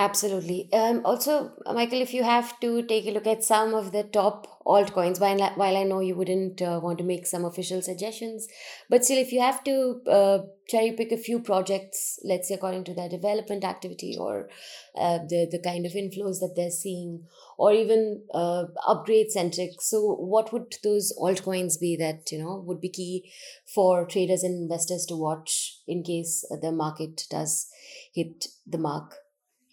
Absolutely. 0.00 0.72
Um, 0.72 1.00
also, 1.04 1.54
Michael, 1.74 2.00
if 2.00 2.14
you 2.14 2.22
have 2.22 2.60
to 2.60 2.82
take 2.84 3.06
a 3.06 3.10
look 3.10 3.26
at 3.26 3.42
some 3.42 3.74
of 3.74 3.90
the 3.90 4.04
top 4.04 4.46
altcoins, 4.64 5.20
while 5.20 5.40
while 5.56 5.76
I 5.76 5.82
know 5.82 5.98
you 5.98 6.14
wouldn't 6.14 6.62
uh, 6.62 6.78
want 6.80 6.98
to 6.98 7.04
make 7.04 7.26
some 7.26 7.44
official 7.44 7.82
suggestions, 7.82 8.46
but 8.88 9.04
still, 9.04 9.18
if 9.18 9.32
you 9.32 9.40
have 9.40 9.64
to 9.64 10.00
uh, 10.06 10.38
cherry 10.68 10.92
pick 10.92 11.10
a 11.10 11.16
few 11.16 11.40
projects, 11.40 12.20
let's 12.22 12.46
say 12.46 12.54
according 12.54 12.84
to 12.84 12.94
their 12.94 13.08
development 13.08 13.64
activity 13.64 14.16
or 14.16 14.48
uh, 14.96 15.18
the 15.28 15.48
the 15.50 15.58
kind 15.58 15.84
of 15.84 15.94
inflows 15.94 16.38
that 16.38 16.52
they're 16.54 16.70
seeing, 16.70 17.24
or 17.56 17.72
even 17.72 18.22
uh, 18.32 18.66
upgrade 18.86 19.32
centric, 19.32 19.80
so 19.80 20.14
what 20.14 20.52
would 20.52 20.76
those 20.84 21.12
altcoins 21.20 21.80
be 21.80 21.96
that 21.96 22.30
you 22.30 22.38
know 22.38 22.62
would 22.64 22.80
be 22.80 22.88
key 22.88 23.32
for 23.74 24.06
traders 24.06 24.44
and 24.44 24.54
investors 24.62 25.04
to 25.06 25.16
watch 25.16 25.78
in 25.88 26.04
case 26.04 26.44
the 26.62 26.70
market 26.70 27.24
does 27.28 27.66
hit 28.14 28.46
the 28.64 28.78
mark? 28.78 29.16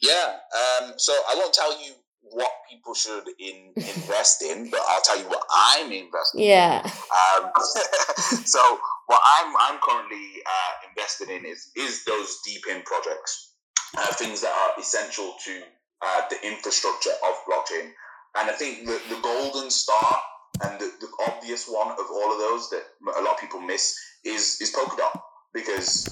Yeah. 0.02 0.36
Um, 0.82 0.94
so 0.98 1.14
I 1.14 1.36
won't 1.36 1.54
tell 1.54 1.72
you 1.84 1.94
what 2.22 2.52
people 2.70 2.94
should 2.94 3.24
in, 3.40 3.72
invest 3.76 4.42
in, 4.42 4.70
but 4.70 4.82
I'll 4.88 5.02
tell 5.02 5.20
you 5.20 5.26
what 5.26 5.44
I'm 5.50 5.92
investing 5.92 6.42
yeah. 6.42 6.80
in. 6.80 7.46
Um, 7.46 7.52
so 8.46 8.60
what 9.08 9.22
I'm 9.24 9.54
I'm 9.60 9.80
currently 9.82 10.42
uh, 10.46 10.90
invested 10.90 11.30
in 11.30 11.46
is 11.46 11.72
is 11.76 12.04
those 12.06 12.38
DePIN 12.48 12.84
projects, 12.84 13.54
uh, 13.98 14.14
things 14.14 14.42
that 14.42 14.52
are 14.52 14.80
essential 14.82 15.36
to 15.46 15.62
uh, 16.02 16.22
the 16.30 16.48
infrastructure 16.48 17.12
of 17.12 17.36
blockchain. 17.50 17.92
And 18.38 18.50
I 18.50 18.54
think 18.54 18.86
the, 18.86 19.00
the 19.10 19.20
golden 19.22 19.70
star 19.70 20.20
and 20.64 20.80
the, 20.80 20.92
the 21.00 21.08
obvious 21.28 21.68
one 21.68 21.92
of 21.92 22.06
all 22.12 22.32
of 22.32 22.40
those 22.40 22.70
that 22.70 22.84
a 23.18 23.22
lot 23.22 23.36
of 23.36 23.40
people 23.40 23.60
miss 23.60 23.98
is 24.24 24.58
is 24.62 24.74
Polkadot 24.74 25.22
because 25.54 26.08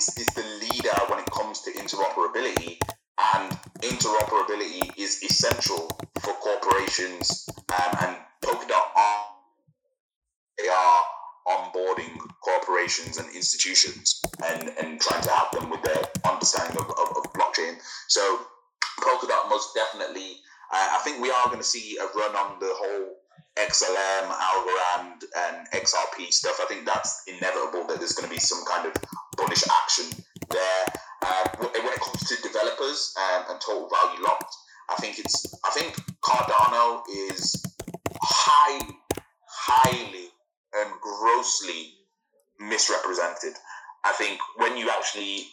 it's, 0.00 0.18
it's 0.18 0.32
the 0.32 0.42
leader 0.64 0.96
when 1.08 1.18
it 1.18 1.30
comes 1.30 1.60
to 1.60 1.70
interoperability, 1.72 2.80
and 3.34 3.52
interoperability 3.82 4.90
is 4.96 5.22
essential 5.22 5.90
for 6.20 6.32
corporations. 6.40 7.46
Um, 7.68 7.96
and 8.00 8.16
Polkadot 8.42 8.96
are 8.96 9.26
they 10.56 10.68
are 10.68 11.02
onboarding 11.48 12.16
corporations 12.42 13.18
and 13.18 13.28
institutions 13.34 14.22
and, 14.48 14.70
and 14.80 15.00
trying 15.00 15.22
to 15.22 15.30
help 15.30 15.52
them 15.52 15.68
with 15.68 15.82
their 15.82 16.02
understanding 16.30 16.78
of, 16.78 16.88
of, 16.88 17.16
of 17.18 17.32
blockchain. 17.34 17.76
So 18.08 18.40
Polkadot 19.00 19.50
most 19.50 19.74
definitely, 19.74 20.40
uh, 20.72 20.96
I 20.96 21.00
think 21.04 21.20
we 21.20 21.30
are 21.30 21.46
going 21.46 21.58
to 21.58 21.64
see 21.64 21.98
a 21.98 22.04
run 22.16 22.34
on 22.36 22.58
the 22.58 22.72
whole 22.72 23.16
XLM, 23.58 24.30
Algorand, 24.30 25.24
and 25.36 25.68
XRP 25.72 26.32
stuff. 26.32 26.58
I 26.62 26.66
think 26.66 26.86
that's 26.86 27.22
inevitable 27.26 27.86
that 27.88 27.98
there's 27.98 28.12
going 28.12 28.28
to 28.28 28.34
be 28.34 28.40
some 28.40 28.64
kind 28.66 28.86
of 28.86 28.94
bullish 29.40 29.64
action 29.82 30.06
there. 30.50 30.84
Uh, 31.22 31.48
when 31.60 31.92
it 31.92 32.00
comes 32.00 32.28
to 32.28 32.36
developers 32.42 33.14
um, 33.16 33.44
and 33.50 33.60
total 33.60 33.88
value 33.88 34.22
locked, 34.22 34.54
I 34.88 34.96
think 34.96 35.18
it's 35.18 35.54
I 35.64 35.70
think 35.70 35.96
Cardano 36.20 37.02
is 37.28 37.62
high, 38.22 38.80
highly 39.46 40.28
and 40.74 40.90
grossly 41.00 41.94
misrepresented. 42.58 43.54
I 44.04 44.12
think 44.12 44.40
when 44.56 44.76
you 44.76 44.90
actually 44.90 45.44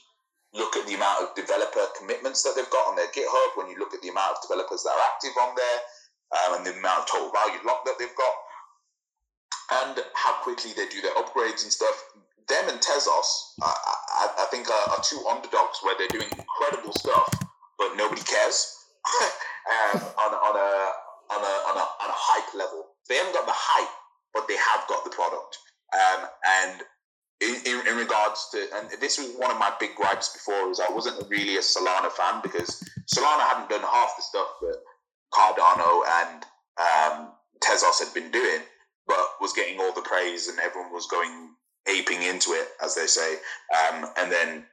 look 0.53 0.75
at 0.77 0.87
the 0.87 0.95
amount 0.95 1.23
of 1.23 1.35
developer 1.35 1.85
commitments 1.99 2.43
that 2.43 2.53
they've 2.55 2.69
got 2.69 2.87
on 2.87 2.95
their 2.95 3.11
GitHub, 3.11 3.57
when 3.57 3.69
you 3.69 3.77
look 3.77 3.93
at 3.93 4.01
the 4.01 4.09
amount 4.09 4.37
of 4.37 4.47
developers 4.47 4.83
that 4.83 4.95
are 4.95 5.05
active 5.13 5.35
on 5.39 5.55
there, 5.55 5.79
um, 6.31 6.57
and 6.57 6.65
the 6.65 6.79
amount 6.79 7.03
of 7.03 7.07
total 7.07 7.31
value 7.31 7.59
locked 7.65 7.85
that 7.85 7.99
they've 7.99 8.15
got, 8.15 8.35
and 9.83 9.99
how 10.15 10.33
quickly 10.43 10.71
they 10.75 10.87
do 10.87 11.01
their 11.01 11.15
upgrades 11.15 11.63
and 11.63 11.71
stuff. 11.71 12.03
Them 12.47 12.69
and 12.69 12.79
Tezos, 12.79 13.59
I, 13.61 14.31
I, 14.39 14.45
think, 14.49 14.69
are, 14.69 14.89
are, 14.91 15.03
two 15.03 15.19
underdogs 15.29 15.79
where 15.83 15.95
they're 15.97 16.07
doing 16.07 16.31
incredible 16.31 16.93
stuff, 16.93 17.27
but 17.77 17.95
nobody 17.97 18.21
cares 18.21 18.73
um, 19.93 20.01
on, 20.15 20.31
on, 20.31 20.55
a, 20.55 20.69
on, 21.35 21.41
a, 21.43 21.53
on, 21.67 21.75
a, 21.75 21.85
on 22.03 22.07
a 22.07 22.15
hype 22.15 22.55
level. 22.55 22.85
They 23.09 23.15
haven't 23.15 23.33
got 23.33 23.45
the 23.45 23.53
hype, 23.53 23.91
but 24.33 24.47
they 24.47 24.55
have 24.55 24.87
got 24.87 25.03
the 25.03 25.09
product. 25.09 25.57
Um, 25.91 26.27
and 26.63 26.81
in, 27.41 27.55
in, 27.65 27.87
in, 27.87 27.95
regards 27.97 28.47
to, 28.51 28.65
and 28.75 28.89
this 29.01 29.17
was 29.17 29.35
one 29.37 29.51
of 29.51 29.59
my 29.59 29.73
big 29.79 29.95
gripes 29.95 30.31
before, 30.31 30.67
was 30.67 30.79
I 30.79 30.91
wasn't 30.91 31.29
really 31.29 31.57
a 31.57 31.61
Solana 31.61 32.11
fan 32.11 32.41
because 32.41 32.81
Solana 33.13 33.43
hadn't 33.43 33.69
done 33.69 33.81
half 33.81 34.15
the 34.15 34.23
stuff 34.23 34.47
that 34.61 34.79
Cardano 35.33 36.01
and 36.23 36.45
um, 36.79 37.31
Tezos 37.59 37.99
had 37.99 38.13
been 38.13 38.31
doing, 38.31 38.61
but 39.05 39.35
was 39.41 39.53
getting 39.53 39.79
all 39.79 39.93
the 39.93 40.01
praise 40.01 40.47
and 40.47 40.59
everyone 40.59 40.93
was 40.93 41.07
going 41.07 41.51
aping 41.89 42.21
into 42.23 42.51
it, 42.51 42.67
as 42.83 42.95
they 42.95 43.07
say. 43.07 43.35
Um, 43.73 44.05
and 44.17 44.31
then 44.31 44.65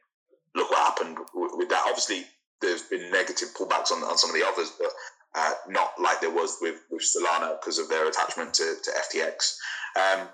look 0.55 0.71
what 0.71 0.79
happened 0.79 1.19
with 1.35 1.69
that. 1.69 1.85
Obviously, 1.87 2.25
there's 2.61 2.83
been 2.83 3.11
negative 3.11 3.49
pullbacks 3.59 3.93
on, 3.93 4.03
on 4.05 4.17
some 4.17 4.31
of 4.31 4.37
the 4.37 4.47
others, 4.47 4.73
but 4.79 4.91
uh, 5.35 5.53
not 5.69 5.93
like 6.01 6.21
there 6.21 6.31
was 6.31 6.59
with, 6.61 6.81
with 6.91 7.03
Solana 7.03 7.61
because 7.61 7.79
of 7.79 7.89
their 7.89 8.09
attachment 8.09 8.55
to, 8.55 8.75
to 8.83 8.91
FTX. 8.91 9.57
Um, 9.97 10.29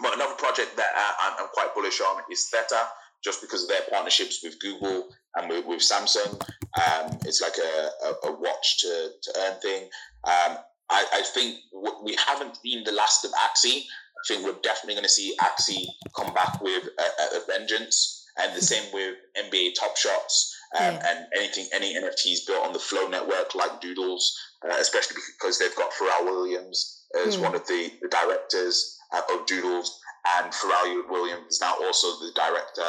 but 0.00 0.14
another 0.14 0.34
project 0.34 0.76
that 0.76 0.90
uh, 0.96 1.12
I'm, 1.20 1.44
I'm, 1.44 1.48
quite 1.52 1.74
bullish 1.74 2.00
on 2.00 2.22
is 2.30 2.48
Theta, 2.52 2.86
just 3.22 3.40
because 3.40 3.62
of 3.62 3.68
their 3.68 3.82
partnerships 3.90 4.40
with 4.42 4.60
Google 4.60 5.08
and 5.36 5.48
with, 5.48 5.64
with 5.66 5.80
Samsung. 5.80 6.40
Um, 6.76 7.18
it's 7.24 7.40
like 7.40 7.56
a, 7.58 7.90
a, 8.06 8.28
a, 8.28 8.32
watch 8.32 8.78
to, 8.78 9.10
to 9.22 9.32
earn 9.38 9.60
thing. 9.60 9.84
Um, 10.24 10.58
I, 10.90 11.06
I, 11.12 11.22
think 11.32 11.60
we 12.02 12.16
haven't 12.26 12.56
seen 12.56 12.84
the 12.84 12.92
last 12.92 13.24
of 13.24 13.30
Axie. 13.32 13.84
I 14.24 14.34
think 14.34 14.44
we're 14.44 14.60
definitely 14.62 14.94
going 14.94 15.04
to 15.04 15.10
see 15.10 15.36
Axie 15.40 15.86
come 16.16 16.32
back 16.32 16.60
with 16.62 16.84
a, 16.98 17.36
a 17.36 17.40
vengeance, 17.46 18.24
and 18.38 18.56
the 18.56 18.62
same 18.62 18.92
with 18.92 19.16
NBA 19.36 19.74
Top 19.78 19.96
Shots 19.96 20.56
um, 20.78 20.94
yeah. 20.94 21.02
and 21.06 21.26
anything, 21.36 21.66
any 21.72 21.94
NFTs 21.94 22.46
built 22.46 22.66
on 22.66 22.72
the 22.72 22.78
Flow 22.78 23.06
network 23.06 23.54
like 23.54 23.80
Doodles, 23.80 24.36
uh, 24.64 24.76
especially 24.80 25.16
because 25.38 25.58
they've 25.58 25.76
got 25.76 25.92
Pharrell 25.92 26.24
Williams 26.24 27.04
as 27.26 27.36
mm. 27.36 27.42
one 27.42 27.54
of 27.54 27.66
the, 27.66 27.92
the 28.02 28.08
directors 28.08 28.98
uh, 29.12 29.20
of 29.32 29.46
Doodles, 29.46 29.98
and 30.38 30.52
Pharrell 30.52 31.08
Williams 31.10 31.54
is 31.54 31.60
now 31.60 31.74
also 31.82 32.08
the 32.24 32.32
director, 32.34 32.82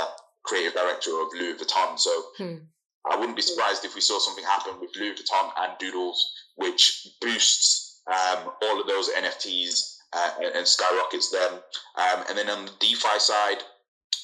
creative 0.44 0.74
director 0.74 1.12
of 1.12 1.28
Louis 1.38 1.56
Vuitton. 1.56 2.00
So. 2.00 2.24
Mm 2.40 2.62
I 3.08 3.16
wouldn't 3.18 3.36
be 3.36 3.42
surprised 3.44 3.86
if 3.86 3.94
we 3.94 4.02
saw 4.02 4.20
something 4.20 4.44
happen 4.44 4.80
with 4.80 4.96
Louis 4.96 5.14
Vuitton 5.14 5.52
and 5.58 5.74
Doodles, 5.80 6.32
which 6.56 7.08
boosts 7.22 8.02
um, 8.08 8.52
all 8.64 8.82
of 8.82 8.88
those 8.88 9.10
NFTs 9.10 9.95
uh, 10.14 10.32
and, 10.56 10.68
skyrockets 10.68 11.30
them. 11.30 11.54
Um, 11.98 12.24
and 12.30 12.38
then 12.38 12.50
on 12.50 12.66
the 12.66 12.72
DeFi 12.80 13.20
side, 13.20 13.64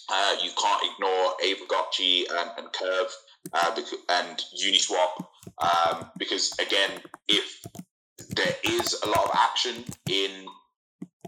uh, 0.09 0.35
you 0.43 0.51
can't 0.61 0.83
ignore 0.91 1.33
Aavegotchi 1.43 2.23
and, 2.29 2.49
and 2.57 2.73
Curve 2.73 3.11
uh, 3.53 3.75
and 4.09 4.43
Uniswap 4.63 5.25
um, 5.59 6.11
because, 6.17 6.53
again, 6.59 7.01
if 7.27 7.61
there 8.29 8.55
is 8.63 9.01
a 9.03 9.07
lot 9.07 9.29
of 9.29 9.31
action 9.35 9.85
in 10.09 10.45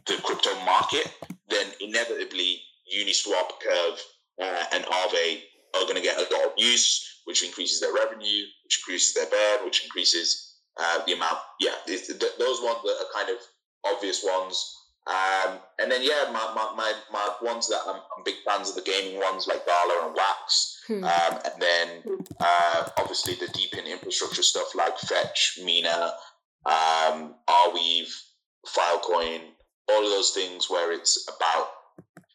the 0.08 0.16
crypto 0.24 0.54
market, 0.66 1.12
then 1.50 1.68
inevitably 1.80 2.62
Uniswap, 2.96 3.60
Curve, 3.62 4.02
uh, 4.42 4.64
and 4.74 4.84
Aave 4.86 5.42
are 5.76 5.84
going 5.84 5.96
to 5.96 6.02
get 6.02 6.18
a 6.18 6.34
lot 6.34 6.46
of 6.46 6.52
use 6.58 7.14
which 7.26 7.44
increases 7.44 7.80
their 7.80 7.94
revenue, 7.94 8.44
which 8.66 8.80
increases 8.80 9.14
their 9.14 9.28
burn, 9.28 9.66
which 9.66 9.84
increases 9.84 10.60
uh, 10.80 11.00
the 11.06 11.14
amount. 11.14 11.38
Yeah, 11.60 11.76
th- 11.86 12.08
those 12.08 12.62
ones 12.62 12.80
that 12.84 12.98
are 13.00 13.14
kind 13.14 13.30
of 13.30 13.38
obvious 13.86 14.24
ones. 14.24 14.78
Um, 15.06 15.60
and 15.80 15.92
then 15.92 16.02
yeah, 16.02 16.32
my, 16.32 16.54
my, 16.56 16.74
my, 16.78 16.94
my 17.12 17.30
ones 17.42 17.68
that 17.68 17.82
I'm, 17.86 17.96
I'm, 17.96 18.24
big 18.24 18.36
fans 18.48 18.70
of 18.70 18.76
the 18.76 18.82
gaming 18.82 19.20
ones 19.20 19.48
like 19.48 19.66
Gala 19.66 20.08
and 20.08 20.16
Wax, 20.16 20.82
hmm. 20.88 21.04
um, 21.04 21.40
and 21.44 21.62
then 21.62 22.18
uh, 22.40 22.88
obviously 22.98 23.36
the 23.36 23.48
DePIN 23.48 23.86
infrastructure 23.86 24.44
stuff 24.44 24.74
like 24.76 24.98
Fetch, 25.00 25.60
Mina, 25.62 26.14
um, 26.66 27.36
Arweave, 27.50 28.14
Filecoin, 28.66 29.42
all 29.90 30.06
of 30.06 30.10
those 30.10 30.32
things 30.32 30.70
where 30.70 30.94
it's 30.94 31.28
about 31.36 31.68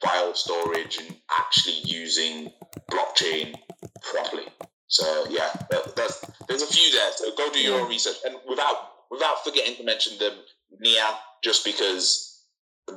file 0.05 0.35
storage 0.35 0.99
and 0.99 1.17
actually 1.39 1.79
using 1.85 2.53
blockchain 2.91 3.55
properly. 4.03 4.47
So 4.89 5.27
yeah, 5.29 5.51
there's 5.71 6.25
there's 6.49 6.63
a 6.63 6.67
few 6.67 6.93
there. 6.93 7.13
So 7.13 7.35
go 7.37 7.51
do 7.51 7.61
your 7.61 7.81
own 7.81 7.89
research, 7.89 8.17
and 8.25 8.37
without 8.49 8.77
without 9.11 9.45
forgetting 9.45 9.77
to 9.77 9.85
mention 9.85 10.19
them, 10.19 10.35
NEAR, 10.79 11.07
just 11.43 11.65
because 11.65 12.45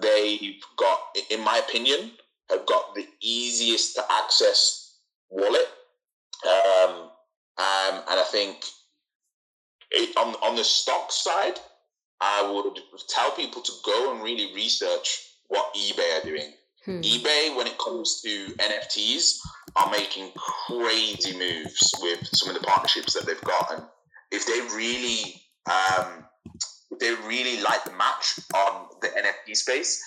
they've 0.02 0.62
got, 0.78 1.00
in 1.30 1.44
my 1.44 1.58
opinion, 1.58 2.12
have 2.50 2.66
got 2.66 2.96
the 2.96 3.08
easiest 3.22 3.96
to 3.96 4.04
access 4.24 4.98
wallet, 5.30 5.68
um, 6.46 7.10
um, 7.58 8.02
and 8.10 8.20
I 8.20 8.26
think 8.30 8.64
it, 9.92 10.16
on 10.18 10.36
on 10.36 10.56
the 10.56 10.64
stock 10.64 11.12
side, 11.12 11.60
I 12.20 12.52
would 12.52 12.80
tell 13.08 13.32
people 13.32 13.62
to 13.62 13.72
go 13.86 14.14
and 14.14 14.24
really 14.24 14.54
research 14.54 15.28
what 15.48 15.74
eBay 15.76 16.20
are 16.20 16.26
doing. 16.26 16.54
Hmm. 16.86 17.02
eBay, 17.02 17.56
when 17.56 17.68
it 17.68 17.78
comes 17.78 18.22
to 18.22 18.54
NFTs, 18.58 19.38
are 19.76 19.92
making 19.92 20.32
crazy 20.36 21.38
moves 21.38 21.94
with 22.02 22.28
some 22.34 22.50
of 22.50 22.60
the 22.60 22.66
partnerships 22.66 23.14
that 23.14 23.26
they've 23.26 23.42
got, 23.42 23.72
and 23.74 23.84
if 24.32 24.46
they 24.46 24.76
really, 24.76 25.42
um, 25.70 26.26
they 26.99 27.13
really 27.27 27.62
like 27.63 27.84
the 27.86 27.91
match 27.93 28.39
on 28.54 28.88
the 29.01 29.08
NFT 29.08 29.56
space, 29.56 30.04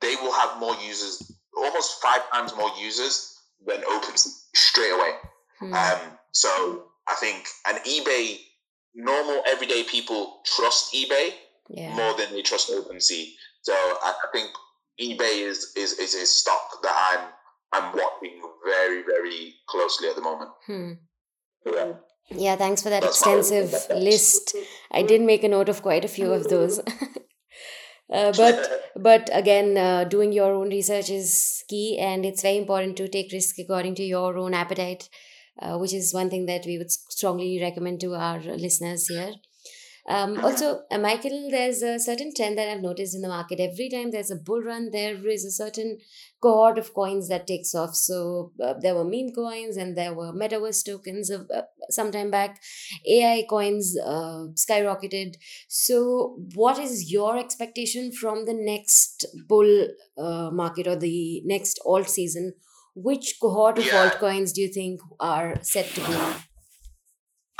they 0.00 0.14
will 0.16 0.32
have 0.32 0.58
more 0.58 0.74
users, 0.76 1.32
almost 1.56 2.00
five 2.02 2.22
times 2.32 2.54
more 2.56 2.70
users 2.80 3.38
than 3.66 3.80
OpenSea 3.82 4.28
straight 4.54 4.92
away. 4.92 5.12
Hmm. 5.58 5.74
Um, 5.74 5.98
so 6.32 6.84
I 7.08 7.14
think, 7.16 7.46
an 7.66 7.76
eBay, 7.84 8.38
normal 8.94 9.42
everyday 9.46 9.84
people 9.84 10.40
trust 10.44 10.92
eBay 10.94 11.30
Yeah. 11.68 11.94
more 11.94 12.14
than 12.14 12.32
they 12.32 12.42
trust 12.42 12.70
OpenSea. 12.70 13.32
So 13.62 13.72
I, 13.72 14.14
I 14.24 14.28
think 14.32 14.50
eBay 15.00 15.46
is, 15.46 15.72
is 15.76 15.98
is 15.98 16.14
a 16.14 16.26
stock 16.26 16.82
that 16.82 16.94
I'm 17.10 17.28
I'm 17.74 17.92
watching 17.96 18.42
very 18.64 19.02
very 19.02 19.54
closely 19.68 20.08
at 20.08 20.16
the 20.16 20.22
moment. 20.22 20.50
Hmm. 20.66 20.92
Yeah. 21.64 21.92
Yeah, 22.36 22.56
thanks 22.56 22.82
for 22.82 22.90
that 22.90 23.04
extensive 23.04 23.74
list. 23.90 24.54
I 24.90 25.02
did 25.02 25.20
make 25.22 25.44
a 25.44 25.48
note 25.48 25.68
of 25.68 25.82
quite 25.82 26.04
a 26.04 26.08
few 26.08 26.32
of 26.32 26.48
those. 26.48 26.78
uh, 28.12 28.32
but 28.32 28.90
but 28.96 29.30
again, 29.32 29.76
uh, 29.76 30.04
doing 30.04 30.32
your 30.32 30.52
own 30.52 30.68
research 30.68 31.10
is 31.10 31.64
key, 31.68 31.98
and 31.98 32.24
it's 32.24 32.42
very 32.42 32.56
important 32.58 32.96
to 32.98 33.08
take 33.08 33.32
risk 33.32 33.58
according 33.58 33.94
to 33.96 34.02
your 34.02 34.36
own 34.38 34.54
appetite, 34.54 35.08
uh, 35.60 35.76
which 35.78 35.92
is 35.94 36.14
one 36.14 36.30
thing 36.30 36.46
that 36.46 36.64
we 36.66 36.78
would 36.78 36.90
strongly 36.90 37.60
recommend 37.60 38.00
to 38.00 38.14
our 38.14 38.40
listeners 38.40 39.08
here. 39.08 39.32
Um, 40.08 40.40
also, 40.44 40.82
Michael, 40.90 41.48
there's 41.50 41.80
a 41.82 41.98
certain 41.98 42.32
trend 42.34 42.58
that 42.58 42.68
I've 42.68 42.82
noticed 42.82 43.14
in 43.14 43.22
the 43.22 43.28
market. 43.28 43.60
Every 43.60 43.88
time 43.88 44.10
there's 44.10 44.32
a 44.32 44.36
bull 44.36 44.60
run, 44.60 44.90
there 44.90 45.14
is 45.28 45.44
a 45.44 45.50
certain 45.52 45.98
cohort 46.42 46.76
of 46.76 46.92
coins 46.92 47.28
that 47.28 47.46
takes 47.46 47.72
off. 47.72 47.94
So 47.94 48.50
uh, 48.60 48.74
there 48.80 48.96
were 48.96 49.04
meme 49.04 49.32
coins 49.32 49.76
and 49.76 49.96
there 49.96 50.12
were 50.12 50.32
metaverse 50.32 50.84
tokens 50.84 51.30
of 51.30 51.48
uh, 51.54 51.62
some 51.88 52.10
time 52.10 52.32
back. 52.32 52.60
AI 53.08 53.46
coins 53.48 53.96
uh, 54.04 54.46
skyrocketed. 54.54 55.36
So, 55.68 56.36
what 56.54 56.78
is 56.78 57.12
your 57.12 57.38
expectation 57.38 58.10
from 58.12 58.44
the 58.44 58.54
next 58.54 59.24
bull 59.48 59.86
uh, 60.18 60.50
market 60.50 60.88
or 60.88 60.96
the 60.96 61.42
next 61.44 61.78
alt 61.86 62.08
season? 62.08 62.54
Which 62.94 63.36
cohort 63.40 63.78
of 63.78 63.86
Yeah. 63.86 64.10
altcoins 64.10 64.52
do 64.52 64.60
you 64.62 64.68
think 64.68 65.00
are 65.20 65.58
set 65.62 65.86
to 65.94 66.00
boom? 66.00 66.34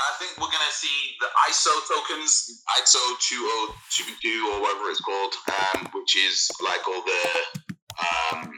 I 0.03 0.11
think 0.19 0.37
we're 0.37 0.51
gonna 0.51 0.71
see 0.71 1.15
the 1.19 1.27
ISO 1.49 1.71
tokens, 1.87 2.61
ISO 2.79 2.99
two 3.19 3.41
oh 3.43 3.75
two 3.91 4.03
two 4.21 4.49
or 4.53 4.61
whatever 4.61 4.89
it's 4.89 5.01
called, 5.01 5.33
um, 5.47 5.89
which 5.93 6.15
is 6.17 6.49
like 6.63 6.87
all 6.87 7.03
the 7.03 7.23
um, 8.33 8.57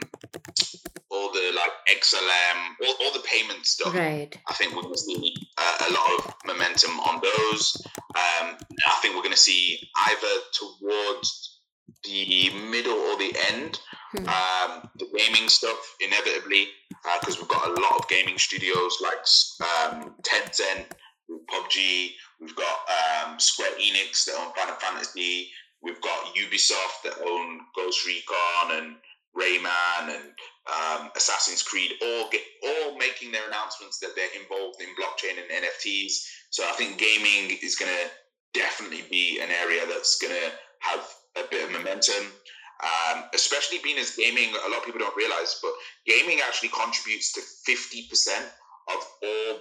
all 1.10 1.32
the 1.32 1.52
like 1.54 1.70
XLM, 2.00 2.86
all, 2.86 2.94
all 3.02 3.12
the 3.12 3.24
payment 3.24 3.64
stuff. 3.66 3.94
Right. 3.94 4.36
I 4.48 4.54
think 4.54 4.74
we're 4.74 4.82
going 4.82 4.94
to 4.94 5.00
see 5.00 5.34
uh, 5.58 5.86
a 5.88 5.92
lot 5.92 6.10
of 6.18 6.34
momentum 6.46 6.98
on 7.00 7.20
those. 7.22 7.76
Um, 8.14 8.56
I 8.86 8.98
think 9.02 9.14
we're 9.14 9.22
going 9.22 9.32
to 9.34 9.38
see 9.38 9.78
either 10.08 10.40
towards 10.52 11.60
the 12.04 12.50
middle 12.70 12.92
or 12.92 13.18
the 13.18 13.34
end 13.52 13.78
Hmm. 14.12 14.28
um, 14.28 14.88
the 15.00 15.06
gaming 15.16 15.48
stuff 15.48 15.76
inevitably 16.00 16.68
because 17.20 17.38
we've 17.38 17.48
got 17.48 17.66
a 17.66 17.80
lot 17.80 17.96
of 17.98 18.08
gaming 18.08 18.38
studios 18.38 18.98
like 19.02 19.18
um, 19.68 20.14
Tencent, 20.22 20.86
PUBG, 21.30 22.10
we've 22.40 22.56
got 22.56 22.76
um, 23.26 23.38
Square 23.38 23.72
Enix 23.80 24.24
that 24.24 24.36
own 24.38 24.52
Final 24.54 24.76
Fantasy, 24.76 25.50
we've 25.82 26.00
got 26.00 26.34
Ubisoft 26.34 27.02
that 27.04 27.18
own 27.26 27.60
Ghost 27.74 28.06
Recon 28.06 28.78
and 28.78 28.96
Rayman 29.36 30.08
and 30.08 30.32
um, 30.66 31.10
Assassin's 31.14 31.62
Creed, 31.62 31.92
all 32.02 32.28
get 32.30 32.42
all 32.64 32.96
making 32.96 33.32
their 33.32 33.46
announcements 33.46 33.98
that 34.00 34.16
they're 34.16 34.40
involved 34.40 34.80
in 34.80 34.88
blockchain 34.96 35.38
and 35.38 35.64
NFTs. 35.64 36.12
So 36.50 36.64
I 36.64 36.72
think 36.72 36.98
gaming 36.98 37.58
is 37.62 37.76
going 37.76 37.92
to 37.92 38.10
definitely 38.58 39.04
be 39.10 39.40
an 39.40 39.50
area 39.50 39.82
that's 39.86 40.18
going 40.18 40.32
to 40.32 40.50
have 40.80 41.06
a 41.36 41.48
bit 41.50 41.64
of 41.64 41.72
momentum. 41.72 42.32
Um, 42.82 43.24
especially 43.34 43.78
being 43.82 43.98
as 43.98 44.16
gaming, 44.16 44.50
a 44.50 44.68
lot 44.68 44.80
of 44.80 44.84
people 44.84 45.00
don't 45.00 45.16
realize, 45.16 45.58
but 45.62 45.72
gaming 46.06 46.40
actually 46.46 46.68
contributes 46.70 47.32
to 47.32 47.40
50% 47.40 48.28
of 48.88 49.06
all 49.22 49.58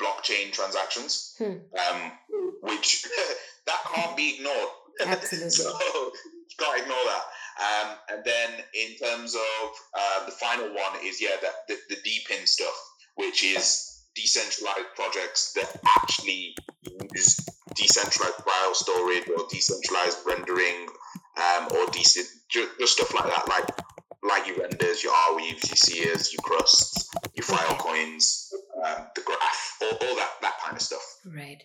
blockchain 0.00 0.52
transactions, 0.52 1.34
Hmm. 1.38 1.56
um, 1.78 2.12
which 2.62 3.04
that 3.66 3.80
can't 3.94 4.16
be 4.16 4.36
ignored. 4.36 4.68
Absolutely. 5.06 5.50
so 5.50 5.70
you 5.70 6.56
can't 6.58 6.82
ignore 6.82 7.04
that. 7.06 7.24
Um, 7.60 7.96
and 8.10 8.24
then 8.24 8.50
in 8.74 8.96
terms 8.96 9.34
of 9.34 9.70
uh, 9.98 10.24
the 10.26 10.32
final 10.32 10.68
one 10.68 11.04
is 11.04 11.20
yeah, 11.20 11.36
that 11.42 11.52
the, 11.68 11.76
the 11.88 11.96
DePIN 11.96 12.46
stuff, 12.46 12.74
which 13.16 13.44
is 13.44 13.86
decentralized 14.14 14.86
projects 14.96 15.52
that 15.54 15.68
actually 15.86 16.54
use 17.14 17.36
decentralized 17.74 18.34
file 18.36 18.74
storage 18.74 19.28
or 19.28 19.44
decentralized 19.50 20.18
rendering 20.26 20.86
um, 21.36 21.68
or 21.76 21.86
decent 21.92 22.26
just, 22.48 22.68
just 22.78 22.92
stuff 22.94 23.14
like 23.14 23.24
that, 23.32 23.48
like 23.48 23.68
like 24.22 24.46
your 24.46 24.56
renders, 24.58 25.02
your 25.02 25.12
Arweaves, 25.14 25.64
your 25.68 26.12
Sias, 26.14 26.32
your 26.32 26.42
crusts, 26.42 27.08
your 27.34 27.44
Filecoins, 27.46 28.48
um, 28.84 29.06
the 29.14 29.22
graph, 29.22 29.78
all, 29.82 30.08
all 30.08 30.16
that 30.16 30.30
that 30.42 30.54
kind 30.62 30.76
of 30.76 30.82
stuff. 30.82 31.18
Right. 31.26 31.62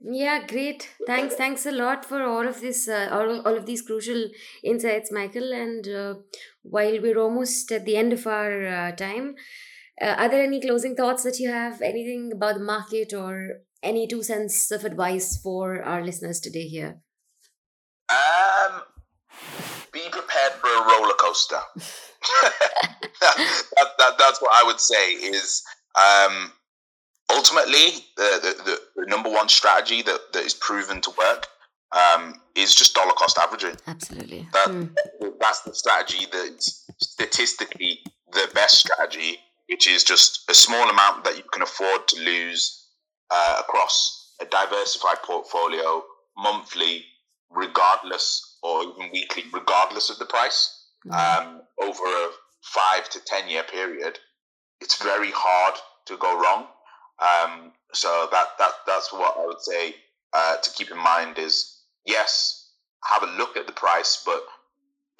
Yeah, 0.00 0.46
great. 0.46 0.88
Thanks, 1.06 1.34
thanks 1.34 1.66
a 1.66 1.72
lot 1.72 2.04
for 2.04 2.22
all 2.22 2.46
of 2.46 2.60
this, 2.60 2.88
uh, 2.88 3.08
all, 3.10 3.40
all 3.46 3.56
of 3.56 3.66
these 3.66 3.82
crucial 3.82 4.28
insights, 4.62 5.10
Michael. 5.10 5.52
And 5.52 5.88
uh, 5.88 6.14
while 6.62 7.00
we're 7.02 7.18
almost 7.18 7.72
at 7.72 7.84
the 7.84 7.96
end 7.96 8.12
of 8.12 8.26
our 8.26 8.66
uh, 8.66 8.92
time, 8.92 9.34
uh, 10.00 10.14
are 10.16 10.28
there 10.28 10.44
any 10.44 10.60
closing 10.60 10.94
thoughts 10.94 11.24
that 11.24 11.40
you 11.40 11.50
have? 11.50 11.82
Anything 11.82 12.30
about 12.32 12.54
the 12.54 12.64
market 12.64 13.12
or 13.12 13.60
any 13.82 14.06
two 14.06 14.22
cents 14.22 14.70
of 14.70 14.84
advice 14.84 15.40
for 15.42 15.82
our 15.82 16.04
listeners 16.04 16.38
today 16.38 16.68
here? 16.68 17.00
Um, 18.08 18.82
be 19.92 20.08
prepared 20.10 20.52
for 20.52 20.68
a 20.68 20.86
roller 20.86 21.14
coaster. 21.18 21.60
that, 23.20 23.88
that, 23.98 24.12
that's 24.18 24.40
what 24.40 24.50
I 24.52 24.66
would 24.66 24.80
say. 24.80 25.12
Is 25.12 25.62
um, 25.96 26.52
ultimately 27.30 28.04
the, 28.16 28.54
the, 28.64 28.78
the, 28.96 29.06
number 29.06 29.30
one 29.30 29.48
strategy 29.48 30.02
that, 30.02 30.32
that 30.32 30.44
is 30.44 30.54
proven 30.54 31.00
to 31.00 31.10
work 31.18 31.46
um, 31.92 32.34
is 32.54 32.74
just 32.74 32.94
dollar 32.94 33.12
cost 33.12 33.38
averaging. 33.38 33.76
Absolutely. 33.86 34.46
That 34.52 34.68
Hmm. 34.68 34.84
that's 35.40 35.62
the 35.62 35.74
strategy 35.74 36.26
that's 36.30 36.84
statistically 37.00 38.00
the 38.32 38.50
best 38.54 38.78
strategy, 38.78 39.38
which 39.68 39.86
is 39.86 40.04
just 40.04 40.44
a 40.50 40.54
small 40.54 40.88
amount 40.90 41.24
that 41.24 41.36
you 41.36 41.44
can 41.52 41.62
afford 41.62 42.06
to 42.08 42.20
lose 42.20 42.86
uh, 43.30 43.56
across 43.60 44.34
a 44.40 44.44
diversified 44.44 45.22
portfolio 45.22 46.04
monthly, 46.36 47.04
regardless, 47.50 48.58
or 48.62 48.82
even 48.82 49.10
weekly, 49.12 49.44
regardless 49.52 50.10
of 50.10 50.18
the 50.18 50.26
price. 50.26 50.74
Hmm. 51.04 51.12
Um, 51.12 51.62
over 51.80 52.04
a 52.04 52.30
five 52.62 53.08
to 53.10 53.20
ten 53.24 53.48
year 53.48 53.62
period, 53.62 54.18
it's 54.80 55.02
very 55.02 55.30
hard 55.34 55.74
to 56.06 56.16
go 56.16 56.38
wrong. 56.40 56.66
Um, 57.18 57.72
so 57.92 58.28
that 58.30 58.48
that 58.58 58.72
that's 58.86 59.12
what 59.12 59.36
I 59.38 59.46
would 59.46 59.60
say 59.60 59.94
uh, 60.32 60.56
to 60.58 60.70
keep 60.72 60.90
in 60.90 60.98
mind 60.98 61.38
is 61.38 61.80
yes, 62.06 62.70
have 63.04 63.22
a 63.22 63.32
look 63.38 63.56
at 63.56 63.66
the 63.66 63.72
price, 63.72 64.22
but 64.24 64.44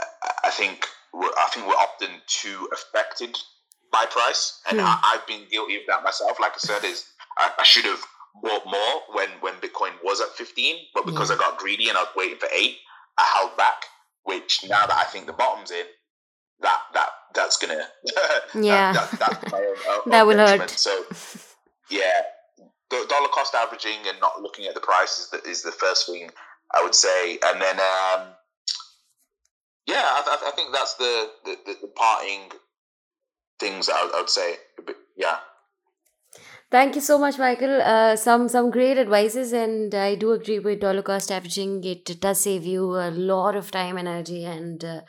I- 0.01 0.49
I 0.49 0.51
think 0.51 0.87
we're, 1.13 1.27
I 1.45 1.49
think 1.53 1.67
we're 1.67 1.75
often 1.75 2.11
too 2.27 2.69
affected 2.73 3.37
by 3.91 4.05
price, 4.07 4.61
and 4.69 4.79
Hmm. 4.81 4.87
I, 4.87 5.01
I've 5.15 5.27
been 5.27 5.45
guilty 5.51 5.77
of 5.77 5.83
that 5.89 6.05
myself. 6.05 6.39
Like 6.39 6.53
I 6.55 6.59
said, 6.59 6.85
is 6.85 7.07
I, 7.39 7.51
I 7.59 7.65
should 7.65 7.85
have 7.85 8.03
bought 8.43 8.65
more 8.67 9.03
when 9.15 9.29
when 9.41 9.55
Bitcoin 9.55 9.93
was 10.05 10.21
at 10.21 10.29
fifteen, 10.37 10.77
but 10.95 11.07
because 11.07 11.31
Yeah. 11.31 11.37
I 11.37 11.39
got 11.39 11.59
greedy 11.59 11.89
and 11.89 11.97
I 11.99 12.03
was 12.03 12.11
waiting 12.17 12.39
for 12.39 12.49
eight, 12.55 12.79
I 13.17 13.25
held 13.37 13.57
back. 13.57 13.87
Which 14.25 14.63
now 14.69 14.85
that 14.87 14.97
I 14.97 15.05
think 15.05 15.25
the 15.27 15.33
bottom's 15.33 15.71
in, 15.71 15.87
that 16.61 16.81
that 16.93 16.98
that's 17.39 17.57
gonna 17.57 17.83
Yeah. 18.55 18.93
that, 18.93 19.11
that, 19.11 19.19
that's 19.21 19.53
my 19.53 19.59
own, 19.59 19.77
own 19.93 20.03
That 20.13 20.27
will 20.27 20.37
hurt. 20.39 20.71
So 20.71 20.93
yeah, 21.91 22.19
dollar 22.91 23.29
cost 23.33 23.55
averaging 23.55 24.01
and 24.07 24.19
not 24.21 24.43
looking 24.43 24.67
at 24.67 24.75
the 24.75 24.81
price 24.81 25.19
is 25.21 25.31
the, 25.31 25.41
is 25.49 25.63
the 25.63 25.73
first 25.73 26.07
thing 26.07 26.31
I 26.75 26.83
would 26.83 26.95
say, 26.95 27.39
and 27.43 27.63
then 27.63 27.77
um, 27.81 28.21
yeah, 29.87 30.05
I, 30.05 30.21
I- 30.27 30.49
I 30.49 30.53
think 30.57 30.73
that's 30.73 30.95
the 30.95 31.31
the, 31.45 31.57
the, 31.67 31.75
the 31.83 31.89
parting 31.89 32.51
things 33.61 33.89
I 33.89 34.05
would, 34.05 34.15
I 34.15 34.21
would 34.21 34.31
say. 34.31 34.57
But, 34.85 34.97
yeah, 35.17 35.39
Thank 36.71 36.97
you 36.97 37.01
so 37.01 37.19
much, 37.19 37.39
Michael. 37.39 37.81
Uh, 37.81 38.15
some 38.17 38.49
some 38.49 38.71
great 38.71 38.99
advices, 38.99 39.53
and 39.55 39.95
I 39.95 40.15
do 40.17 40.33
agree 40.33 40.59
with 40.59 40.81
dollar 40.81 41.01
cost 41.03 41.33
averaging. 41.33 41.83
It 41.85 42.21
does 42.21 42.41
save 42.41 42.67
you 42.67 42.85
a 42.97 43.11
lot 43.11 43.57
of 43.57 43.71
time, 43.71 43.97
energy, 43.97 44.45
and 44.45 44.85
uh, 44.85 45.01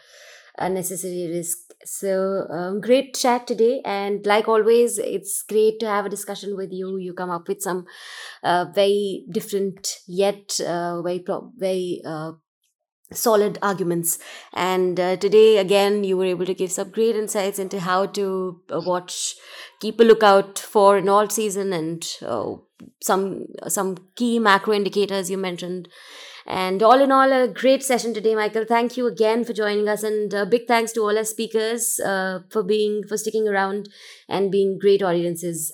unnecessary 0.57 1.27
risk. 1.33 1.57
So 1.85 2.45
um, 2.49 2.81
great 2.81 3.15
chat 3.15 3.47
today, 3.47 3.81
and 3.85 4.25
like 4.25 4.47
always, 4.49 4.97
it's 4.99 5.41
great 5.43 5.79
to 5.79 5.85
have 5.87 6.05
a 6.05 6.09
discussion 6.09 6.57
with 6.57 6.73
you. 6.73 6.97
You 6.97 7.13
come 7.13 7.29
up 7.29 7.47
with 7.47 7.61
some 7.61 7.85
uh, 8.43 8.65
very 8.75 9.25
different 9.31 9.97
yet 10.07 10.59
uh, 10.59 11.01
very 11.01 11.19
pro- 11.19 11.51
very 11.57 12.01
uh, 12.05 12.33
solid 13.13 13.59
arguments. 13.61 14.19
And 14.53 14.99
uh, 14.99 15.17
today, 15.17 15.57
again, 15.57 16.03
you 16.03 16.17
were 16.17 16.25
able 16.25 16.45
to 16.47 16.53
give 16.55 16.71
some 16.71 16.91
great 16.91 17.15
insights 17.15 17.59
into 17.59 17.79
how 17.81 18.07
to 18.07 18.61
uh, 18.73 18.81
watch, 18.81 19.35
keep 19.81 19.99
a 19.99 20.03
lookout 20.03 20.59
for 20.59 20.97
an 20.97 21.09
alt 21.09 21.31
season, 21.31 21.73
and 21.73 22.05
uh, 22.25 22.53
some 23.01 23.47
some 23.67 23.97
key 24.15 24.39
macro 24.39 24.73
indicators 24.73 25.31
you 25.31 25.37
mentioned. 25.37 25.89
And 26.51 26.81
all 26.81 26.99
in 26.99 27.11
all, 27.11 27.31
a 27.31 27.47
great 27.47 27.83
session 27.83 28.11
today, 28.11 28.33
Michael. 28.33 28.65
Thank 28.65 28.97
you 28.97 29.05
again 29.05 29.45
for 29.45 29.53
joining 29.53 29.87
us, 29.87 30.01
and 30.01 30.33
uh, 30.33 30.45
big 30.45 30.65
thanks 30.67 30.91
to 30.93 31.01
all 31.01 31.15
our 31.15 31.23
speakers 31.23 31.99
uh, 31.99 32.39
for 32.49 32.63
being 32.63 33.03
for 33.03 33.17
sticking 33.17 33.47
around 33.47 33.87
and 34.27 34.51
being 34.51 34.79
great 34.79 35.03
audiences. 35.03 35.71